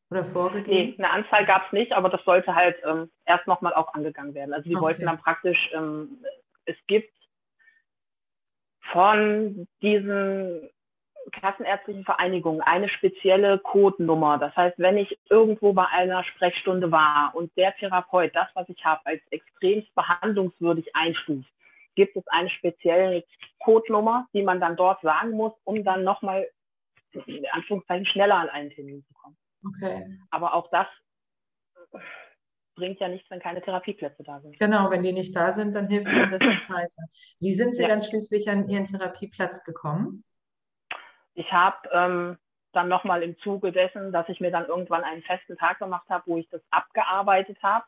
Oder 0.09 0.23
vorgegeben? 0.23 0.95
Nee, 0.97 1.03
eine 1.03 1.09
Anzahl 1.09 1.45
gab 1.45 1.65
es 1.65 1.73
nicht, 1.73 1.91
aber 1.91 2.09
das 2.09 2.23
sollte 2.23 2.55
halt 2.55 2.77
ähm, 2.85 3.09
erst 3.25 3.47
nochmal 3.47 3.73
auch 3.73 3.93
angegangen 3.93 4.33
werden. 4.35 4.53
Also 4.53 4.69
die 4.69 4.75
okay. 4.75 4.83
wollten 4.83 5.05
dann 5.05 5.17
praktisch, 5.17 5.69
ähm, 5.73 6.23
es 6.65 6.77
gibt 6.87 7.11
von 8.91 9.67
diesen 9.81 10.69
kassenärztlichen 11.31 12.03
Vereinigung 12.03 12.61
eine 12.61 12.89
spezielle 12.89 13.59
Codenummer. 13.59 14.37
Das 14.37 14.55
heißt, 14.55 14.77
wenn 14.79 14.97
ich 14.97 15.17
irgendwo 15.29 15.73
bei 15.73 15.87
einer 15.87 16.23
Sprechstunde 16.23 16.91
war 16.91 17.33
und 17.35 17.55
der 17.57 17.75
Therapeut 17.75 18.35
das, 18.35 18.47
was 18.53 18.67
ich 18.69 18.83
habe, 18.83 19.01
als 19.05 19.21
extremst 19.31 19.93
behandlungswürdig 19.95 20.95
einstuft, 20.95 21.49
gibt 21.95 22.15
es 22.15 22.27
eine 22.27 22.49
spezielle 22.49 23.23
Codenummer, 23.59 24.27
die 24.33 24.43
man 24.43 24.59
dann 24.59 24.75
dort 24.75 25.01
sagen 25.01 25.31
muss, 25.31 25.53
um 25.63 25.83
dann 25.83 26.03
nochmal 26.03 26.47
in 27.27 27.45
Anführungszeichen 27.51 28.05
schneller 28.07 28.35
an 28.35 28.49
einen 28.49 28.71
Termin 28.71 29.03
zu 29.03 29.13
kommen. 29.13 29.37
Okay. 29.65 30.19
Aber 30.31 30.53
auch 30.55 30.69
das 30.71 30.87
bringt 32.75 32.99
ja 32.99 33.07
nichts, 33.07 33.29
wenn 33.29 33.39
keine 33.39 33.61
Therapieplätze 33.61 34.23
da 34.23 34.41
sind. 34.41 34.57
Genau, 34.59 34.89
wenn 34.89 35.03
die 35.03 35.13
nicht 35.13 35.35
da 35.35 35.51
sind, 35.51 35.75
dann 35.75 35.87
hilft 35.87 36.11
ihnen 36.11 36.31
das 36.31 36.41
nicht 36.41 36.69
weiter. 36.69 37.03
Wie 37.39 37.53
sind 37.53 37.75
Sie 37.75 37.83
ja. 37.83 37.87
dann 37.87 38.01
schließlich 38.01 38.49
an 38.49 38.67
Ihren 38.67 38.87
Therapieplatz 38.87 39.63
gekommen? 39.63 40.23
Ich 41.35 41.51
habe 41.51 41.89
ähm, 41.91 42.37
dann 42.73 42.89
nochmal 42.89 43.23
im 43.23 43.37
Zuge 43.39 43.71
dessen, 43.71 44.11
dass 44.11 44.27
ich 44.29 44.39
mir 44.39 44.51
dann 44.51 44.65
irgendwann 44.65 45.03
einen 45.03 45.23
festen 45.23 45.57
Tag 45.57 45.79
gemacht 45.79 46.07
habe, 46.09 46.23
wo 46.25 46.37
ich 46.37 46.49
das 46.49 46.61
abgearbeitet 46.71 47.57
habe, 47.61 47.85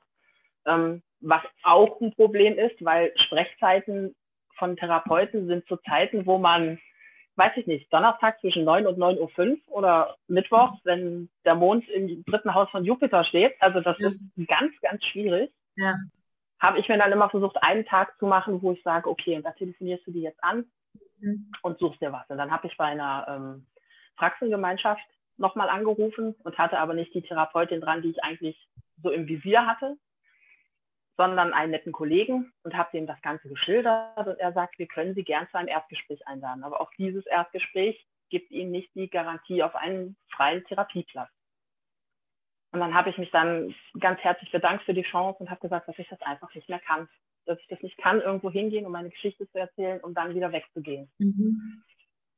ähm, 0.66 1.02
was 1.22 1.42
auch 1.64 2.00
ein 2.02 2.14
Problem 2.14 2.58
ist, 2.58 2.84
weil 2.84 3.12
Sprechzeiten 3.26 4.16
von 4.58 4.78
Therapeuten 4.78 5.48
sind 5.48 5.68
zu 5.68 5.78
Zeiten, 5.78 6.26
wo 6.26 6.38
man, 6.38 6.80
weiß 7.36 7.54
ich 7.58 7.68
nicht, 7.68 7.92
Donnerstag 7.92 8.40
zwischen 8.40 8.64
9 8.64 8.88
und 8.88 8.98
9.05 8.98 9.68
Uhr 9.68 9.78
oder 9.78 10.16
Mittwoch, 10.28 10.74
wenn 10.84 11.30
der 11.44 11.56
Mond 11.56 11.88
im 11.90 12.24
dritten 12.26 12.54
Haus 12.54 12.70
von 12.70 12.86
Jupiter 12.86 13.24
steht. 13.26 13.54
Also 13.60 13.82
das 13.82 13.98
ja. 14.00 14.10
ist 14.10 14.20
ganz, 14.48 14.72
ganz 14.82 15.04
schwierig. 15.06 15.52
Ja. 15.76 15.96
Habe 16.60 16.80
ich 16.80 16.88
mir 16.88 16.98
dann 16.98 17.12
immer 17.12 17.30
versucht, 17.30 17.62
einen 17.62 17.86
Tag 17.86 18.18
zu 18.18 18.28
machen, 18.28 18.62
wo 18.62 18.72
ich 18.72 18.82
sage, 18.84 19.10
okay, 19.10 19.36
und 19.36 19.44
da 19.44 19.52
telefonierst 19.52 20.08
du 20.08 20.12
die 20.12 20.22
jetzt 20.22 20.42
an, 20.44 20.66
mhm. 21.26 21.52
und 21.62 21.80
suchst 21.80 22.02
dir 22.02 22.12
was. 22.12 22.30
Und 22.30 22.38
dann 22.38 22.52
habe 22.52 22.68
ich 22.68 22.78
bei 22.78 22.86
einer 22.86 23.26
ähm, 23.28 23.68
Praxengemeinschaft 24.16 25.04
nochmal 25.38 25.70
angerufen 25.70 26.36
und 26.44 26.58
hatte 26.58 26.80
aber 26.80 26.94
nicht 26.94 27.14
die 27.14 27.22
Therapeutin 27.22 27.82
dran, 27.82 28.02
die 28.02 28.12
ich 28.12 28.24
eigentlich 28.24 28.58
so 29.02 29.12
im 29.12 29.28
Visier 29.28 29.66
hatte, 29.68 29.98
sondern 31.18 31.54
einen 31.54 31.72
netten 31.72 31.92
Kollegen 31.92 32.54
und 32.64 32.76
habe 32.76 32.90
dem 32.94 33.08
das 33.08 33.22
Ganze 33.22 33.50
geschildert 33.50 34.28
und 34.28 34.40
er 34.40 34.54
sagt, 34.54 34.80
wir 34.80 34.88
können 34.88 35.16
Sie 35.16 35.24
gern 35.24 35.48
zu 35.50 35.58
einem 35.58 35.68
Erstgespräch 35.68 36.26
einladen. 36.28 36.64
Aber 36.64 36.82
auch 36.82 36.92
dieses 36.98 37.26
Erstgespräch 37.26 38.06
gibt 38.30 38.52
Ihnen 38.52 38.72
nicht 38.72 38.94
die 38.96 39.10
Garantie 39.10 39.64
auf 39.64 39.76
einen 39.76 40.18
freien 40.30 40.64
Therapieplatz. 40.66 41.30
Und 42.72 42.82
dann 42.82 42.94
habe 42.94 43.10
ich 43.10 43.18
mich 43.18 43.32
dann 43.32 43.74
ganz 44.00 44.20
herzlich 44.20 44.52
bedankt 44.52 44.84
für 44.84 44.94
die 44.94 45.04
Chance 45.04 45.40
und 45.40 45.50
habe 45.50 45.62
gesagt, 45.62 45.88
dass 45.88 45.98
ich 45.98 46.10
das 46.10 46.22
einfach 46.22 46.54
nicht 46.54 46.68
mehr 46.68 46.80
kann 46.80 47.08
dass 47.46 47.60
ich 47.60 47.68
das 47.68 47.82
nicht 47.82 47.98
kann, 47.98 48.22
irgendwo 48.22 48.52
hingehen, 48.52 48.86
um 48.86 48.92
meine 48.92 49.10
Geschichte 49.10 49.50
zu 49.50 49.58
erzählen, 49.58 50.00
um 50.02 50.14
dann 50.14 50.36
wieder 50.36 50.52
wegzugehen. 50.52 51.10
Mhm. 51.20 51.84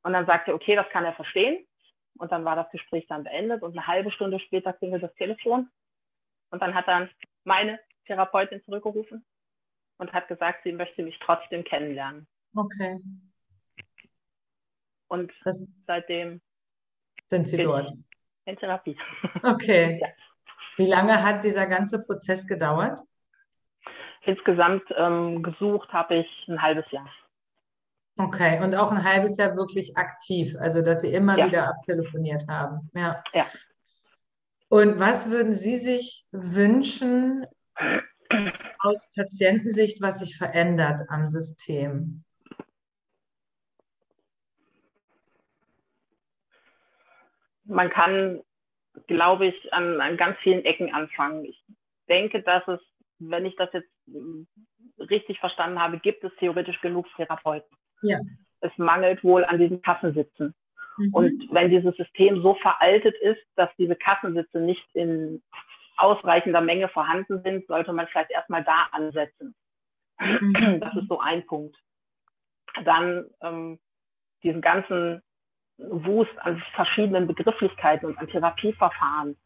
Und 0.02 0.12
dann 0.12 0.26
sagte 0.26 0.50
er, 0.50 0.54
okay, 0.54 0.76
das 0.76 0.88
kann 0.90 1.04
er 1.04 1.14
verstehen. 1.14 1.66
Und 2.18 2.32
dann 2.32 2.44
war 2.44 2.56
das 2.56 2.70
Gespräch 2.70 3.06
dann 3.08 3.24
beendet 3.24 3.62
und 3.62 3.72
eine 3.72 3.86
halbe 3.86 4.10
Stunde 4.10 4.40
später 4.40 4.72
klingelt 4.72 5.02
das 5.02 5.14
Telefon. 5.14 5.70
Und 6.50 6.62
dann 6.62 6.74
hat 6.74 6.88
dann 6.88 7.08
meine 7.44 7.78
Therapeutin 8.06 8.62
zurückgerufen 8.64 9.24
und 9.98 10.12
hat 10.12 10.28
gesagt, 10.28 10.62
sie 10.64 10.72
möchte 10.72 11.02
mich 11.02 11.18
trotzdem 11.20 11.64
kennenlernen. 11.64 12.26
Okay. 12.54 12.98
Und 15.08 15.32
das 15.44 15.62
seitdem 15.86 16.40
sind 17.30 17.48
Sie 17.48 17.58
dort. 17.58 17.92
In 18.44 18.56
Therapie. 18.56 18.96
Okay. 19.42 20.00
Ja. 20.08 20.08
Wie 20.76 20.86
lange 20.86 21.24
hat 21.24 21.42
dieser 21.42 21.66
ganze 21.66 22.00
Prozess 22.04 22.46
gedauert? 22.46 23.00
Insgesamt 24.28 24.82
ähm, 24.94 25.42
gesucht 25.42 25.90
habe 25.90 26.16
ich 26.16 26.48
ein 26.48 26.60
halbes 26.60 26.84
Jahr. 26.90 27.08
Okay, 28.18 28.62
und 28.62 28.74
auch 28.74 28.92
ein 28.92 29.02
halbes 29.02 29.38
Jahr 29.38 29.56
wirklich 29.56 29.96
aktiv, 29.96 30.54
also 30.60 30.82
dass 30.82 31.00
Sie 31.00 31.14
immer 31.14 31.38
ja. 31.38 31.46
wieder 31.46 31.66
abtelefoniert 31.66 32.46
haben. 32.46 32.90
Ja. 32.94 33.24
ja. 33.32 33.46
Und 34.68 35.00
was 35.00 35.30
würden 35.30 35.54
Sie 35.54 35.76
sich 35.76 36.26
wünschen 36.30 37.46
aus 38.80 39.10
Patientensicht, 39.14 40.02
was 40.02 40.18
sich 40.18 40.36
verändert 40.36 41.00
am 41.08 41.26
System? 41.28 42.22
Man 47.64 47.88
kann, 47.88 48.42
glaube 49.06 49.46
ich, 49.46 49.72
an, 49.72 50.02
an 50.02 50.18
ganz 50.18 50.36
vielen 50.42 50.66
Ecken 50.66 50.92
anfangen. 50.92 51.46
Ich 51.46 51.64
denke, 52.10 52.42
dass 52.42 52.68
es, 52.68 52.80
wenn 53.20 53.46
ich 53.46 53.56
das 53.56 53.72
jetzt 53.72 53.88
richtig 54.98 55.38
verstanden 55.40 55.80
habe, 55.80 55.98
gibt 55.98 56.24
es 56.24 56.32
theoretisch 56.36 56.80
genug 56.80 57.06
Therapeuten. 57.16 57.76
Ja. 58.02 58.18
Es 58.60 58.72
mangelt 58.76 59.22
wohl 59.22 59.44
an 59.44 59.58
diesen 59.58 59.82
Kassensitzen. 59.82 60.54
Mhm. 60.96 61.14
Und 61.14 61.48
wenn 61.52 61.70
dieses 61.70 61.96
System 61.96 62.42
so 62.42 62.54
veraltet 62.54 63.14
ist, 63.20 63.40
dass 63.56 63.70
diese 63.78 63.96
Kassensitze 63.96 64.60
nicht 64.60 64.84
in 64.94 65.42
ausreichender 65.96 66.60
Menge 66.60 66.88
vorhanden 66.88 67.42
sind, 67.42 67.66
sollte 67.66 67.92
man 67.92 68.06
vielleicht 68.08 68.30
erstmal 68.30 68.64
da 68.64 68.88
ansetzen. 68.92 69.54
Mhm. 70.18 70.80
Das 70.80 70.94
ist 70.96 71.08
so 71.08 71.20
ein 71.20 71.46
Punkt. 71.46 71.76
Dann 72.84 73.26
ähm, 73.42 73.78
diesen 74.42 74.60
ganzen 74.60 75.22
Wust 75.78 76.36
an 76.38 76.62
verschiedenen 76.74 77.26
Begrifflichkeiten 77.26 78.08
und 78.08 78.18
an 78.18 78.28
Therapieverfahren, 78.28 79.36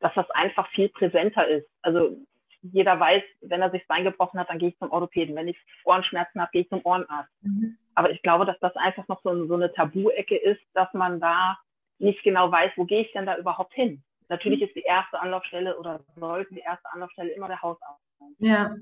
dass 0.00 0.14
das 0.14 0.30
einfach 0.30 0.68
viel 0.70 0.88
präsenter 0.88 1.46
ist. 1.48 1.68
Also 1.82 2.16
jeder 2.62 2.98
weiß, 2.98 3.22
wenn 3.40 3.62
er 3.62 3.70
sich 3.70 3.86
Bein 3.86 4.04
gebrochen 4.04 4.38
hat, 4.38 4.50
dann 4.50 4.58
gehe 4.58 4.70
ich 4.70 4.78
zum 4.78 4.90
Orthopäden. 4.90 5.34
Wenn 5.34 5.48
ich 5.48 5.58
Ohrenschmerzen 5.84 6.40
habe, 6.40 6.50
gehe 6.52 6.62
ich 6.62 6.68
zum 6.68 6.84
Ohrenarzt. 6.84 7.32
Mhm. 7.42 7.78
Aber 7.94 8.10
ich 8.10 8.22
glaube, 8.22 8.44
dass 8.44 8.58
das 8.60 8.76
einfach 8.76 9.08
noch 9.08 9.22
so, 9.22 9.46
so 9.46 9.54
eine 9.54 9.72
Tabu-Ecke 9.72 10.36
ist, 10.36 10.60
dass 10.74 10.92
man 10.92 11.20
da 11.20 11.58
nicht 11.98 12.22
genau 12.22 12.50
weiß, 12.50 12.72
wo 12.76 12.84
gehe 12.84 13.02
ich 13.02 13.12
denn 13.12 13.26
da 13.26 13.36
überhaupt 13.36 13.74
hin? 13.74 14.02
Natürlich 14.28 14.60
mhm. 14.60 14.66
ist 14.66 14.76
die 14.76 14.82
erste 14.82 15.20
Anlaufstelle 15.20 15.78
oder 15.78 16.00
sollte 16.16 16.54
die 16.54 16.60
erste 16.60 16.90
Anlaufstelle 16.92 17.30
immer 17.30 17.48
der 17.48 17.62
Hausarzt 17.62 18.02
sein. 18.18 18.34
Ja. 18.38 18.76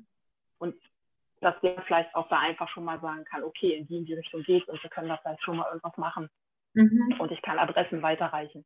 Und 0.59 0.75
dass 1.41 1.59
der 1.61 1.81
vielleicht 1.83 2.15
auch 2.15 2.29
da 2.29 2.39
einfach 2.41 2.69
schon 2.69 2.85
mal 2.85 3.01
sagen 3.01 3.25
kann, 3.25 3.45
okay, 3.45 3.75
in 3.75 3.87
die 3.87 3.99
in 3.99 4.05
die 4.05 4.15
Richtung 4.15 4.43
geht 4.43 4.67
und 4.69 4.83
wir 4.83 4.91
können 4.91 5.09
da 5.09 5.17
vielleicht 5.19 5.43
schon 5.43 5.57
mal 5.57 5.67
irgendwas 5.69 5.97
machen. 5.97 6.29
Mhm. 6.75 7.15
Und 7.19 7.31
ich 7.33 7.41
kann 7.43 7.59
Adressen 7.59 8.03
weiterreichen. 8.03 8.65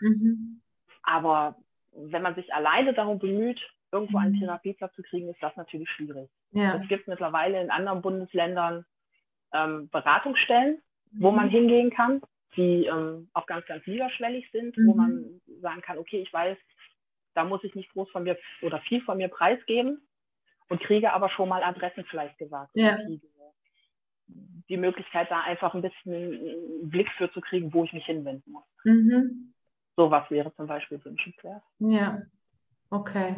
Mhm. 0.00 0.60
Aber 1.02 1.56
wenn 1.92 2.22
man 2.22 2.34
sich 2.34 2.52
alleine 2.52 2.94
darum 2.94 3.18
bemüht, 3.18 3.60
irgendwo 3.92 4.18
einen 4.18 4.34
mhm. 4.34 4.40
Therapieplatz 4.40 4.94
zu 4.94 5.02
kriegen, 5.02 5.28
ist 5.28 5.42
das 5.42 5.56
natürlich 5.56 5.88
schwierig. 5.90 6.30
Ja. 6.52 6.76
Es 6.76 6.88
gibt 6.88 7.08
mittlerweile 7.08 7.60
in 7.60 7.70
anderen 7.70 8.02
Bundesländern 8.02 8.84
ähm, 9.52 9.88
Beratungsstellen, 9.90 10.80
mhm. 11.12 11.22
wo 11.22 11.30
man 11.30 11.48
hingehen 11.48 11.90
kann, 11.90 12.20
die 12.56 12.86
ähm, 12.86 13.28
auch 13.32 13.46
ganz, 13.46 13.66
ganz 13.66 13.86
niederschwellig 13.86 14.50
sind, 14.52 14.76
mhm. 14.76 14.86
wo 14.86 14.94
man 14.94 15.40
sagen 15.60 15.80
kann, 15.82 15.98
okay, 15.98 16.20
ich 16.20 16.32
weiß, 16.32 16.56
da 17.34 17.44
muss 17.44 17.62
ich 17.64 17.74
nicht 17.74 17.92
groß 17.92 18.10
von 18.10 18.24
mir 18.24 18.36
oder 18.62 18.80
viel 18.80 19.00
von 19.02 19.16
mir 19.16 19.28
preisgeben 19.28 20.00
und 20.68 20.80
kriege 20.80 21.12
aber 21.12 21.28
schon 21.30 21.48
mal 21.48 21.62
Adressen 21.62 22.04
vielleicht 22.04 22.38
gesagt. 22.38 22.70
Ja. 22.74 22.98
Die 24.68 24.76
Möglichkeit, 24.76 25.30
da 25.30 25.40
einfach 25.40 25.74
ein 25.74 25.82
bisschen 25.82 26.14
einen 26.14 26.90
Blick 26.90 27.10
für 27.16 27.30
zu 27.32 27.40
kriegen, 27.40 27.72
wo 27.74 27.84
ich 27.84 27.92
mich 27.92 28.06
hinwenden 28.06 28.52
muss. 28.52 28.64
Mhm. 28.84 29.52
Sowas 29.96 30.30
wäre 30.30 30.54
zum 30.54 30.66
Beispiel 30.66 31.04
wünschenswert. 31.04 31.62
Ja, 31.80 32.22
okay. 32.90 33.36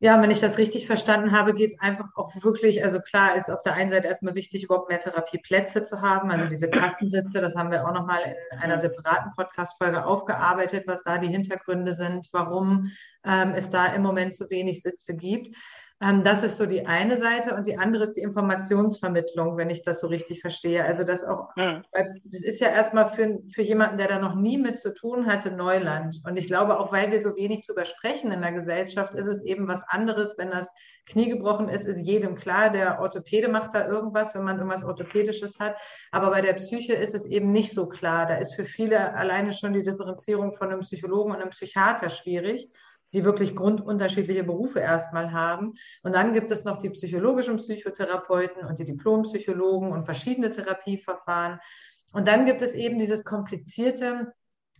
Ja, 0.00 0.22
wenn 0.22 0.30
ich 0.30 0.38
das 0.38 0.58
richtig 0.58 0.86
verstanden 0.86 1.32
habe, 1.32 1.54
geht 1.54 1.72
es 1.72 1.80
einfach 1.80 2.10
auch 2.14 2.32
wirklich, 2.40 2.84
also 2.84 3.00
klar 3.00 3.34
ist 3.34 3.50
auf 3.50 3.62
der 3.62 3.74
einen 3.74 3.90
Seite 3.90 4.06
erstmal 4.06 4.36
wichtig, 4.36 4.62
überhaupt 4.62 4.88
mehr 4.88 5.00
Therapieplätze 5.00 5.82
zu 5.82 6.00
haben, 6.00 6.30
also 6.30 6.46
diese 6.46 6.70
Kassensitze, 6.70 7.40
das 7.40 7.56
haben 7.56 7.72
wir 7.72 7.84
auch 7.84 7.92
nochmal 7.92 8.36
in 8.52 8.58
einer 8.58 8.78
separaten 8.78 9.32
Podcast-Folge 9.34 10.06
aufgearbeitet, 10.06 10.84
was 10.86 11.02
da 11.02 11.18
die 11.18 11.26
Hintergründe 11.26 11.92
sind, 11.94 12.28
warum 12.30 12.92
ähm, 13.24 13.54
es 13.56 13.70
da 13.70 13.86
im 13.86 14.02
Moment 14.02 14.36
so 14.36 14.48
wenig 14.50 14.82
Sitze 14.82 15.16
gibt. 15.16 15.56
Ähm, 16.00 16.22
das 16.22 16.44
ist 16.44 16.56
so 16.58 16.66
die 16.66 16.86
eine 16.86 17.16
Seite 17.16 17.54
und 17.54 17.66
die 17.66 17.76
andere 17.76 18.04
ist 18.04 18.14
die 18.14 18.20
Informationsvermittlung, 18.20 19.56
wenn 19.56 19.68
ich 19.68 19.82
das 19.82 19.98
so 20.00 20.06
richtig 20.06 20.40
verstehe. 20.40 20.84
Also 20.84 21.02
das 21.02 21.24
auch, 21.24 21.48
ja. 21.56 21.82
das 21.92 22.42
ist 22.42 22.60
ja 22.60 22.68
erstmal 22.68 23.08
für, 23.08 23.40
für 23.52 23.62
jemanden, 23.62 23.98
der 23.98 24.06
da 24.06 24.18
noch 24.20 24.36
nie 24.36 24.58
mit 24.58 24.78
zu 24.78 24.94
tun 24.94 25.26
hatte, 25.26 25.50
Neuland. 25.50 26.20
Und 26.24 26.36
ich 26.36 26.46
glaube, 26.46 26.78
auch 26.78 26.92
weil 26.92 27.10
wir 27.10 27.18
so 27.18 27.34
wenig 27.34 27.66
drüber 27.66 27.84
sprechen 27.84 28.30
in 28.30 28.42
der 28.42 28.52
Gesellschaft, 28.52 29.14
ist 29.14 29.26
es 29.26 29.42
eben 29.42 29.66
was 29.66 29.82
anderes, 29.88 30.36
wenn 30.38 30.50
das 30.50 30.72
Knie 31.06 31.30
gebrochen 31.30 31.68
ist, 31.68 31.86
ist 31.86 32.06
jedem 32.06 32.36
klar, 32.36 32.70
der 32.70 33.00
Orthopäde 33.00 33.48
macht 33.48 33.74
da 33.74 33.88
irgendwas, 33.88 34.34
wenn 34.34 34.44
man 34.44 34.58
irgendwas 34.58 34.84
Orthopädisches 34.84 35.58
hat. 35.58 35.76
Aber 36.12 36.30
bei 36.30 36.42
der 36.42 36.52
Psyche 36.52 36.92
ist 36.92 37.14
es 37.14 37.26
eben 37.26 37.50
nicht 37.50 37.74
so 37.74 37.88
klar. 37.88 38.26
Da 38.26 38.36
ist 38.36 38.54
für 38.54 38.64
viele 38.64 39.14
alleine 39.14 39.52
schon 39.52 39.72
die 39.72 39.82
Differenzierung 39.82 40.54
von 40.54 40.68
einem 40.68 40.80
Psychologen 40.80 41.32
und 41.32 41.40
einem 41.40 41.50
Psychiater 41.50 42.08
schwierig 42.08 42.70
die 43.12 43.24
wirklich 43.24 43.56
grundunterschiedliche 43.56 44.44
Berufe 44.44 44.80
erstmal 44.80 45.32
haben. 45.32 45.74
Und 46.02 46.14
dann 46.14 46.32
gibt 46.32 46.50
es 46.50 46.64
noch 46.64 46.78
die 46.78 46.90
psychologischen 46.90 47.56
Psychotherapeuten 47.56 48.66
und 48.66 48.78
die 48.78 48.84
Diplompsychologen 48.84 49.92
und 49.92 50.04
verschiedene 50.04 50.50
Therapieverfahren. 50.50 51.58
Und 52.12 52.28
dann 52.28 52.46
gibt 52.46 52.62
es 52.62 52.74
eben 52.74 52.98
dieses 52.98 53.24
komplizierte 53.24 54.32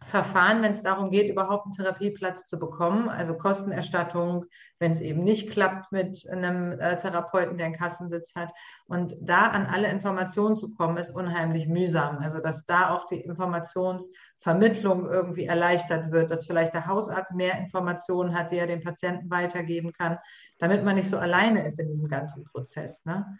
Verfahren, 0.05 0.63
wenn 0.63 0.73
es 0.73 0.83
darum 0.83 1.11
geht, 1.11 1.29
überhaupt 1.29 1.67
einen 1.67 1.73
Therapieplatz 1.73 2.47
zu 2.47 2.59
bekommen, 2.59 3.09
also 3.09 3.37
Kostenerstattung, 3.37 4.47
wenn 4.79 4.93
es 4.93 5.01
eben 5.01 5.25
nicht 5.25 5.51
klappt 5.51 5.91
mit 5.91 6.29
einem 6.31 6.79
äh, 6.79 6.97
Therapeuten, 6.97 7.59
der 7.59 7.67
einen 7.67 7.77
Kassensitz 7.77 8.35
hat. 8.35 8.53
Und 8.87 9.17
da 9.21 9.49
an 9.49 9.67
alle 9.67 9.91
Informationen 9.91 10.57
zu 10.57 10.73
kommen, 10.73 10.97
ist 10.97 11.11
unheimlich 11.11 11.67
mühsam. 11.67 12.19
Also 12.19 12.39
dass 12.39 12.65
da 12.65 12.91
auch 12.91 13.07
die 13.07 13.21
Informationsvermittlung 13.21 15.11
irgendwie 15.11 15.47
erleichtert 15.47 16.13
wird, 16.13 16.31
dass 16.31 16.47
vielleicht 16.47 16.75
der 16.75 16.87
Hausarzt 16.87 17.35
mehr 17.35 17.59
Informationen 17.59 18.39
hat, 18.39 18.53
die 18.53 18.59
er 18.59 18.69
dem 18.69 18.81
Patienten 18.81 19.31
weitergeben 19.31 19.93
kann, 19.93 20.19
damit 20.59 20.85
man 20.85 20.95
nicht 20.95 21.11
so 21.11 21.19
alleine 21.19 21.67
ist 21.67 21.81
in 21.81 21.89
diesem 21.89 22.09
ganzen 22.09 22.45
Prozess. 22.45 23.05
Ne? 23.05 23.39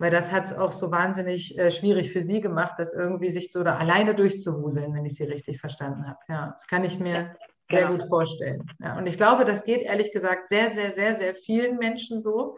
Weil 0.00 0.10
das 0.10 0.32
hat 0.32 0.46
es 0.46 0.52
auch 0.54 0.72
so 0.72 0.90
wahnsinnig 0.90 1.58
äh, 1.58 1.70
schwierig 1.70 2.10
für 2.10 2.22
sie 2.22 2.40
gemacht, 2.40 2.74
das 2.78 2.94
irgendwie 2.94 3.28
sich 3.28 3.52
so 3.52 3.62
da 3.62 3.76
alleine 3.76 4.14
durchzuwuseln, 4.14 4.94
wenn 4.94 5.04
ich 5.04 5.16
sie 5.16 5.24
richtig 5.24 5.60
verstanden 5.60 6.08
habe. 6.08 6.18
Ja, 6.26 6.50
das 6.52 6.66
kann 6.66 6.84
ich 6.84 6.98
mir 6.98 7.14
ja, 7.14 7.34
sehr 7.70 7.86
genau. 7.86 7.98
gut 7.98 8.08
vorstellen. 8.08 8.66
Ja, 8.82 8.96
und 8.96 9.06
ich 9.06 9.18
glaube, 9.18 9.44
das 9.44 9.62
geht 9.62 9.82
ehrlich 9.82 10.10
gesagt 10.10 10.46
sehr, 10.46 10.70
sehr, 10.70 10.90
sehr, 10.90 11.16
sehr 11.16 11.34
vielen 11.34 11.76
Menschen 11.76 12.18
so. 12.18 12.56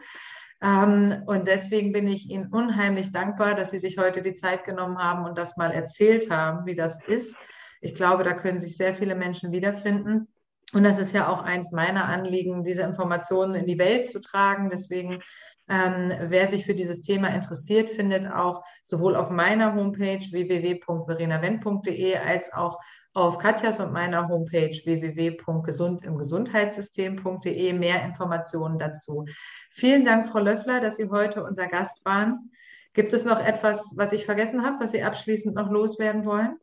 Ähm, 0.61 1.23
und 1.25 1.49
deswegen 1.49 1.91
bin 1.91 2.07
ich 2.07 2.29
Ihnen 2.29 2.47
unheimlich 2.47 3.11
dankbar, 3.11 3.55
dass 3.55 3.71
Sie 3.71 3.79
sich 3.79 3.97
heute 3.97 4.21
die 4.21 4.33
Zeit 4.33 4.63
genommen 4.63 4.97
haben 4.97 5.25
und 5.25 5.37
das 5.37 5.57
mal 5.57 5.71
erzählt 5.71 6.31
haben, 6.31 6.65
wie 6.65 6.75
das 6.75 6.97
ist. 7.07 7.35
Ich 7.81 7.93
glaube, 7.93 8.23
da 8.23 8.31
können 8.31 8.59
sich 8.59 8.77
sehr 8.77 8.93
viele 8.93 9.15
Menschen 9.15 9.51
wiederfinden. 9.51 10.29
Und 10.71 10.83
das 10.83 10.97
ist 10.97 11.13
ja 11.13 11.27
auch 11.27 11.43
eins 11.43 11.71
meiner 11.71 12.05
Anliegen, 12.05 12.63
diese 12.63 12.83
Informationen 12.83 13.53
in 13.53 13.67
die 13.67 13.77
Welt 13.77 14.07
zu 14.07 14.21
tragen. 14.21 14.69
Deswegen 14.69 15.21
ähm, 15.69 16.11
wer 16.19 16.47
sich 16.47 16.65
für 16.65 16.75
dieses 16.75 16.99
Thema 17.01 17.29
interessiert, 17.29 17.89
findet 17.89 18.29
auch 18.31 18.65
sowohl 18.83 19.15
auf 19.15 19.29
meiner 19.29 19.73
Homepage 19.75 20.19
www.verenavent.de 20.19 22.17
als 22.17 22.51
auch 22.51 22.79
auf 23.13 23.37
Katjas 23.37 23.79
und 23.79 23.93
meiner 23.93 24.27
Homepage 24.27 24.77
www.gesundimgesundheitssystem.de 24.83 27.73
mehr 27.73 28.03
Informationen 28.03 28.77
dazu. 28.77 29.23
Vielen 29.71 30.03
Dank, 30.03 30.27
Frau 30.27 30.39
Löffler, 30.39 30.81
dass 30.81 30.97
Sie 30.97 31.09
heute 31.09 31.41
unser 31.43 31.67
Gast 31.67 32.03
waren. 32.05 32.51
Gibt 32.93 33.13
es 33.13 33.23
noch 33.23 33.39
etwas, 33.39 33.93
was 33.95 34.11
ich 34.11 34.25
vergessen 34.25 34.65
habe, 34.65 34.81
was 34.81 34.91
Sie 34.91 35.01
abschließend 35.01 35.55
noch 35.55 35.71
loswerden 35.71 36.25
wollen? 36.25 36.57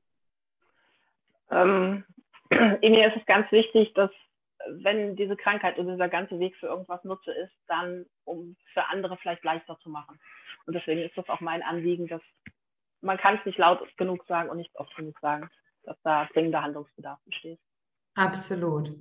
Ähm, 1.51 2.05
mir 2.51 3.09
ist 3.09 3.17
es 3.17 3.25
ganz 3.27 3.51
wichtig, 3.51 3.95
dass 3.95 4.11
wenn 4.69 5.17
diese 5.17 5.37
Krankheit 5.37 5.79
und 5.79 5.89
dieser 5.89 6.09
ganze 6.09 6.39
Weg 6.39 6.57
für 6.57 6.67
irgendwas 6.67 7.03
Nutze 7.05 7.33
ist, 7.33 7.53
dann 7.67 8.07
um 8.25 8.57
für 8.73 8.87
andere 8.89 9.17
vielleicht 9.17 9.45
leichter 9.45 9.79
zu 9.83 9.89
machen. 9.89 10.19
Und 10.67 10.75
deswegen 10.75 11.01
ist 11.01 11.17
das 11.17 11.29
auch 11.29 11.41
mein 11.41 11.63
Anliegen, 11.63 12.07
dass 12.07 12.23
man 13.01 13.17
kann 13.17 13.39
es 13.39 13.47
nicht 13.47 13.59
laut 13.59 13.81
genug 13.97 14.25
sagen 14.27 14.51
und 14.51 14.59
nicht 14.59 14.75
oft 14.77 14.95
genug 14.95 15.19
sagen, 15.21 15.49
dass 15.85 15.97
da 16.03 16.27
dringender 16.33 16.63
Handlungsbedarf 16.63 17.19
besteht. 17.25 17.59
Absolut. 18.15 18.93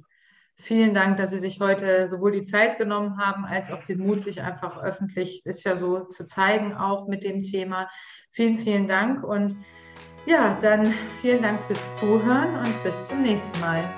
Vielen 0.56 0.94
Dank, 0.94 1.18
dass 1.18 1.30
Sie 1.30 1.38
sich 1.38 1.60
heute 1.62 2.08
sowohl 2.08 2.32
die 2.32 2.44
Zeit 2.44 2.78
genommen 2.78 3.18
haben, 3.18 3.46
als 3.46 3.72
auch 3.72 3.82
den 3.82 4.00
Mut, 4.00 4.22
sich 4.22 4.42
einfach 4.42 4.82
öffentlich, 4.82 5.46
ist 5.46 5.64
ja 5.64 5.76
so, 5.76 6.06
zu 6.06 6.26
zeigen, 6.26 6.74
auch 6.74 7.08
mit 7.08 7.24
dem 7.24 7.44
Thema. 7.44 7.90
Vielen, 8.32 8.58
vielen 8.58 8.88
Dank 8.88 9.24
und 9.24 9.56
ja, 10.26 10.60
dann 10.62 10.86
vielen 11.22 11.42
Dank 11.42 11.62
fürs 11.62 12.00
Zuhören 12.00 12.58
und 12.58 12.84
bis 12.84 13.02
zum 13.06 13.22
nächsten 13.22 13.60
Mal. 13.62 13.90